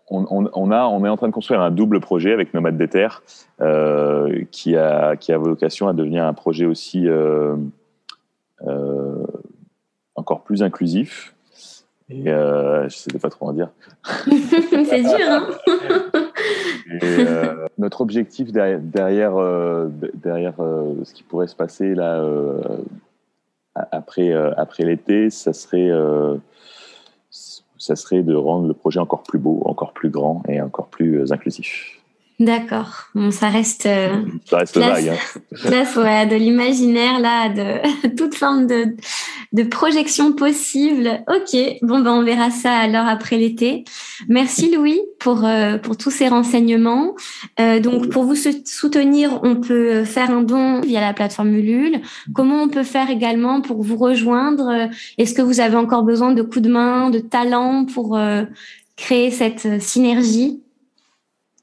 on, 0.09 0.71
a, 0.71 0.85
on 0.85 1.05
est 1.05 1.09
en 1.09 1.17
train 1.17 1.27
de 1.27 1.33
construire 1.33 1.61
un 1.61 1.71
double 1.71 1.99
projet 1.99 2.31
avec 2.31 2.53
Nomade 2.53 2.77
des 2.77 2.87
Terres 2.87 3.23
euh, 3.59 4.43
qui, 4.51 4.75
a, 4.75 5.15
qui 5.17 5.33
a 5.33 5.37
vocation 5.37 5.87
à 5.87 5.93
devenir 5.93 6.25
un 6.25 6.33
projet 6.33 6.65
aussi 6.65 7.07
euh, 7.07 7.55
euh, 8.65 9.25
encore 10.15 10.43
plus 10.43 10.63
inclusif. 10.63 11.33
Et 12.09 12.23
je 12.23 12.83
ne 12.83 12.89
sais 12.89 13.19
pas 13.19 13.29
trop 13.29 13.47
en 13.47 13.53
dire. 13.53 13.69
C'est 14.85 15.01
dur, 15.01 15.27
hein 15.27 15.45
Notre 17.77 17.99
objectif 17.99 18.53
derrière, 18.53 18.79
derrière, 18.79 19.35
derrière 20.13 20.53
ce 21.03 21.13
qui 21.13 21.23
pourrait 21.23 21.47
se 21.47 21.55
passer 21.55 21.95
là 21.95 22.25
après, 23.75 24.31
après 24.55 24.85
l'été, 24.85 25.29
ça 25.29 25.51
serait 25.51 25.91
ça 27.77 27.95
serait 27.95 28.23
de 28.23 28.35
rendre 28.35 28.67
le 28.67 28.73
projet 28.73 28.99
encore 28.99 29.23
plus 29.23 29.39
beau, 29.39 29.61
encore 29.65 29.93
plus 29.93 30.09
grand 30.09 30.43
et 30.47 30.61
encore 30.61 30.87
plus 30.87 31.19
euh, 31.21 31.31
inclusif. 31.31 31.96
D'accord. 32.39 33.07
Bon, 33.15 33.31
ça 33.31 33.49
reste. 33.49 33.87
Euh, 33.87 34.21
ça 34.45 34.57
reste 34.57 34.77
vague. 34.77 35.09
Hein. 35.09 35.85
ouais, 35.97 36.27
de 36.27 36.35
l'imaginaire 36.35 37.19
là, 37.19 37.49
de 37.49 38.07
toute 38.15 38.35
forme 38.35 38.67
de, 38.67 38.95
de 39.53 39.63
projection 39.63 40.33
possible. 40.33 41.23
Ok. 41.27 41.59
Bon 41.81 41.99
ben 42.01 42.11
on 42.11 42.23
verra 42.23 42.51
ça 42.51 42.73
alors 42.73 43.07
après 43.07 43.37
l'été. 43.37 43.85
Merci 44.29 44.71
Louis 44.71 45.01
pour, 45.17 45.45
euh, 45.45 45.79
pour 45.79 45.97
tous 45.97 46.11
ces 46.11 46.27
renseignements. 46.27 47.15
Euh, 47.59 47.79
donc 47.79 48.09
pour 48.09 48.25
vous 48.25 48.35
soutenir, 48.35 49.39
on 49.41 49.55
peut 49.55 50.03
faire 50.03 50.29
un 50.29 50.43
don 50.43 50.81
via 50.81 51.01
la 51.01 51.13
plateforme 51.13 51.55
Ulule. 51.55 52.01
Comment 52.35 52.61
on 52.61 52.69
peut 52.69 52.83
faire 52.83 53.09
également 53.09 53.61
pour 53.61 53.81
vous 53.81 53.97
rejoindre? 53.97 54.89
Est-ce 55.17 55.33
que 55.33 55.41
vous 55.41 55.59
avez 55.59 55.75
encore 55.75 56.03
besoin 56.03 56.33
de 56.33 56.43
coups 56.43 56.61
de 56.61 56.69
main, 56.69 57.09
de 57.09 57.17
talent 57.17 57.85
pour 57.85 58.19
créer 58.95 59.31
cette 59.31 59.81
synergie? 59.81 60.61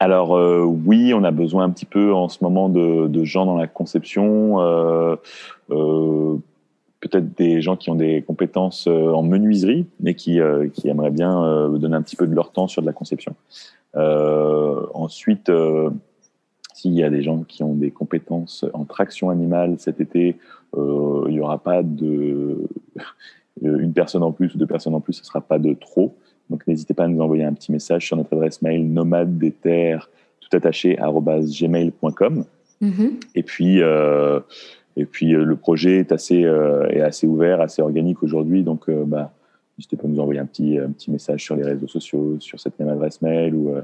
Alors 0.01 0.33
oui, 0.67 1.15
on 1.15 1.25
a 1.25 1.31
besoin 1.31 1.65
un 1.65 1.71
petit 1.71 1.87
peu 1.87 2.13
en 2.13 2.29
ce 2.29 2.43
moment 2.43 2.69
de, 2.69 3.25
gens 3.25 3.47
dans 3.47 3.57
la 3.57 3.67
conception. 3.67 4.61
Euh, 4.61 5.17
peut-être 7.05 7.37
des 7.37 7.61
gens 7.61 7.77
qui 7.77 7.91
ont 7.91 7.95
des 7.95 8.23
compétences 8.23 8.87
euh, 8.89 9.13
en 9.13 9.23
menuiserie 9.23 9.87
et 10.05 10.15
qui, 10.15 10.41
euh, 10.41 10.69
qui 10.69 10.89
aimeraient 10.89 11.11
bien 11.11 11.45
euh, 11.45 11.69
donner 11.77 11.97
un 11.97 12.03
petit 12.03 12.17
peu 12.17 12.27
de 12.27 12.35
leur 12.35 12.51
temps 12.51 12.67
sur 12.67 12.81
de 12.81 12.87
la 12.87 12.93
conception. 12.93 13.35
ensuite, 13.95 15.53
s'il 16.73 16.95
y 16.95 17.05
a 17.05 17.11
des 17.11 17.23
gens 17.23 17.43
qui 17.43 17.63
ont 17.63 17.75
des 17.75 17.91
compétences 17.91 18.65
en 18.73 18.85
traction 18.85 19.31
animale 19.31 19.77
cet 19.79 20.01
été, 20.01 20.37
il 20.77 21.33
n'y 21.33 21.41
aura 21.41 21.59
pas 21.59 21.83
de 21.83 22.67
une 23.63 23.93
personne 23.93 24.23
en 24.23 24.33
plus 24.33 24.55
ou 24.55 24.59
deux 24.59 24.67
personnes 24.67 24.95
en 24.95 25.01
plus, 25.01 25.13
ce 25.13 25.23
ne 25.23 25.27
sera 25.27 25.41
pas 25.41 25.59
de 25.59 25.75
trop. 25.75 26.17
Donc 26.51 26.67
n'hésitez 26.67 26.95
pas 26.95 27.05
à 27.05 27.09
nous 27.09 27.21
envoyer 27.21 27.45
un 27.45 27.53
petit 27.53 27.73
message 27.73 28.07
sur 28.07 28.17
notre 28.17 28.33
adresse 28.35 28.63
mail 28.63 28.87
nomade 28.87 29.39
des 29.39 29.51
terres 29.51 30.11
tout 30.41 30.57
attaché 30.57 30.97
gmail.com. 30.97 32.45
Mm-hmm. 32.83 33.11
Et 33.35 33.43
puis 33.43 33.83
et 34.97 35.07
puis 35.07 35.35
euh, 35.35 35.45
le 35.45 35.57
projet 35.57 35.99
est 35.99 36.13
assez, 36.13 36.45
euh, 36.45 36.89
est 36.89 37.01
assez 37.01 37.27
ouvert, 37.27 37.61
assez 37.61 37.83
organique 37.83 38.23
aujourd'hui. 38.23 38.63
Donc, 38.63 38.89
euh, 38.89 39.05
bah, 39.05 39.33
n'hésitez 39.77 39.97
pas 39.97 40.05
à 40.05 40.09
nous 40.09 40.21
envoyer 40.21 40.41
un 40.41 40.47
petit, 40.47 40.79
un 40.79 40.91
petit 40.91 41.11
message 41.11 41.43
sur 41.43 41.57
les 41.57 41.65
réseaux 41.65 41.89
sociaux, 41.89 42.37
sur 42.41 42.61
cette 42.61 42.79
même 42.79 42.89
adresse 42.89 43.21
mail 43.21 43.55
ou, 43.55 43.75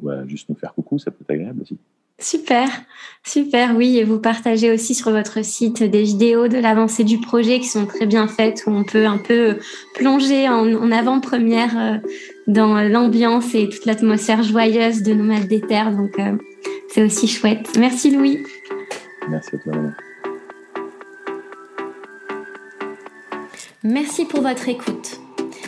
ou 0.00 0.10
juste 0.26 0.48
nous 0.48 0.54
faire 0.54 0.72
coucou, 0.72 0.98
ça 0.98 1.10
peut 1.10 1.18
être 1.22 1.30
agréable 1.30 1.62
aussi. 1.62 1.76
Super, 2.18 2.68
super, 3.24 3.74
oui, 3.76 3.98
et 3.98 4.04
vous 4.04 4.20
partagez 4.20 4.70
aussi 4.70 4.94
sur 4.94 5.10
votre 5.10 5.44
site 5.44 5.82
des 5.82 6.02
vidéos 6.02 6.46
de 6.46 6.58
l'avancée 6.58 7.04
du 7.04 7.18
projet 7.18 7.58
qui 7.58 7.66
sont 7.66 7.86
très 7.86 8.06
bien 8.06 8.28
faites, 8.28 8.62
où 8.66 8.70
on 8.70 8.84
peut 8.84 9.06
un 9.06 9.18
peu 9.18 9.58
plonger 9.94 10.48
en, 10.48 10.92
avant-première 10.92 12.00
dans 12.46 12.80
l'ambiance 12.82 13.54
et 13.54 13.68
toute 13.68 13.86
l'atmosphère 13.86 14.42
joyeuse 14.42 15.02
de 15.02 15.14
Nomades 15.14 15.48
des 15.48 15.60
Terres, 15.60 15.90
donc 15.90 16.16
c'est 16.88 17.02
aussi 17.02 17.26
chouette. 17.26 17.76
Merci 17.78 18.10
Louis. 18.10 18.38
Merci 19.28 19.56
à 19.56 19.58
toi. 19.58 19.72
Merci 23.84 24.26
pour 24.26 24.42
votre 24.42 24.68
écoute. 24.68 25.18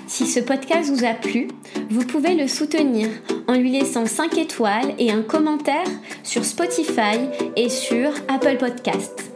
Si 0.06 0.26
ce 0.26 0.40
podcast 0.40 0.90
vous 0.90 1.04
a 1.04 1.14
plu, 1.14 1.48
vous 1.90 2.04
pouvez 2.04 2.34
le 2.34 2.46
soutenir 2.46 3.08
en 3.48 3.54
lui 3.54 3.72
laissant 3.72 4.06
5 4.06 4.36
étoiles 4.38 4.94
et 4.98 5.10
un 5.10 5.22
commentaire 5.22 5.88
sur 6.22 6.44
Spotify 6.44 7.18
et 7.56 7.68
sur 7.68 8.10
Apple 8.28 8.58
Podcasts. 8.58 9.30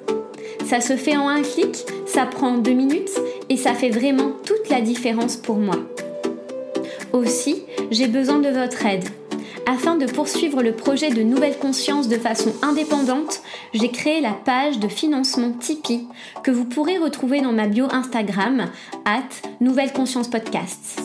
Ça 0.66 0.80
se 0.80 0.96
fait 0.96 1.16
en 1.16 1.28
un 1.28 1.42
clic, 1.42 1.84
ça 2.06 2.26
prend 2.26 2.58
2 2.58 2.70
minutes 2.72 3.18
et 3.48 3.56
ça 3.56 3.74
fait 3.74 3.90
vraiment 3.90 4.32
toute 4.44 4.68
la 4.68 4.80
différence 4.80 5.36
pour 5.36 5.56
moi. 5.56 5.76
Aussi, 7.12 7.64
j'ai 7.90 8.06
besoin 8.06 8.38
de 8.38 8.50
votre 8.50 8.84
aide. 8.84 9.08
Afin 9.66 9.96
de 9.96 10.06
poursuivre 10.06 10.62
le 10.62 10.72
projet 10.72 11.10
de 11.10 11.22
Nouvelle 11.22 11.58
Conscience 11.58 12.08
de 12.08 12.16
façon 12.16 12.52
indépendante, 12.62 13.42
j'ai 13.74 13.90
créé 13.90 14.20
la 14.20 14.32
page 14.32 14.78
de 14.78 14.88
financement 14.88 15.52
Tipeee 15.52 16.06
que 16.42 16.50
vous 16.50 16.64
pourrez 16.64 16.98
retrouver 16.98 17.40
dans 17.40 17.52
ma 17.52 17.66
bio 17.66 17.86
Instagram, 17.90 18.66
at 19.04 19.28
Nouvelle 19.60 19.92
Conscience 19.92 20.28
Podcast. 20.28 21.00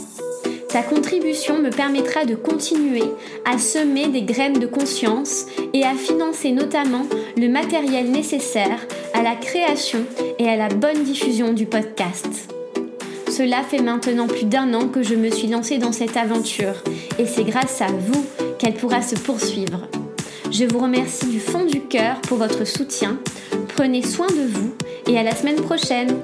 Ta 0.70 0.82
contribution 0.82 1.60
me 1.60 1.70
permettra 1.70 2.26
de 2.26 2.34
continuer 2.34 3.04
à 3.46 3.60
semer 3.60 4.08
des 4.08 4.24
graines 4.24 4.60
de 4.60 4.66
conscience 4.66 5.46
et 5.74 5.86
à 5.86 5.94
financer 5.94 6.52
notamment 6.52 7.06
le 7.38 7.48
matériel 7.48 8.10
nécessaire 8.10 8.80
à 9.14 9.22
la 9.22 9.36
création 9.36 10.00
et 10.40 10.50
à 10.50 10.56
la 10.56 10.70
bonne 10.70 11.04
diffusion 11.04 11.54
du 11.54 11.68
podcast. 11.68 12.52
Cela 13.30 13.64
fait 13.64 13.82
maintenant 13.82 14.28
plus 14.28 14.46
d'un 14.46 14.74
an 14.74 14.88
que 14.88 15.04
je 15.04 15.16
me 15.16 15.30
suis 15.30 15.48
lancée 15.48 15.78
dans 15.80 15.92
cette 15.92 16.18
aventure 16.18 16.84
et 17.20 17.26
c'est 17.26 17.44
grâce 17.44 17.82
à 17.82 17.88
vous 17.88 18.26
qu'elle 18.64 18.76
pourra 18.76 19.02
se 19.02 19.16
poursuivre. 19.16 19.90
Je 20.50 20.64
vous 20.64 20.80
remercie 20.80 21.28
du 21.28 21.42
fond 21.42 21.66
du 21.66 21.82
cœur 21.82 22.22
pour 22.22 22.38
votre 22.38 22.66
soutien. 22.66 23.20
Prenez 23.76 24.02
soin 24.02 24.28
de 24.28 24.48
vous 24.48 24.74
et 25.06 25.20
à 25.20 25.24
la 25.24 25.36
semaine 25.36 25.62
prochaine. 25.62 26.16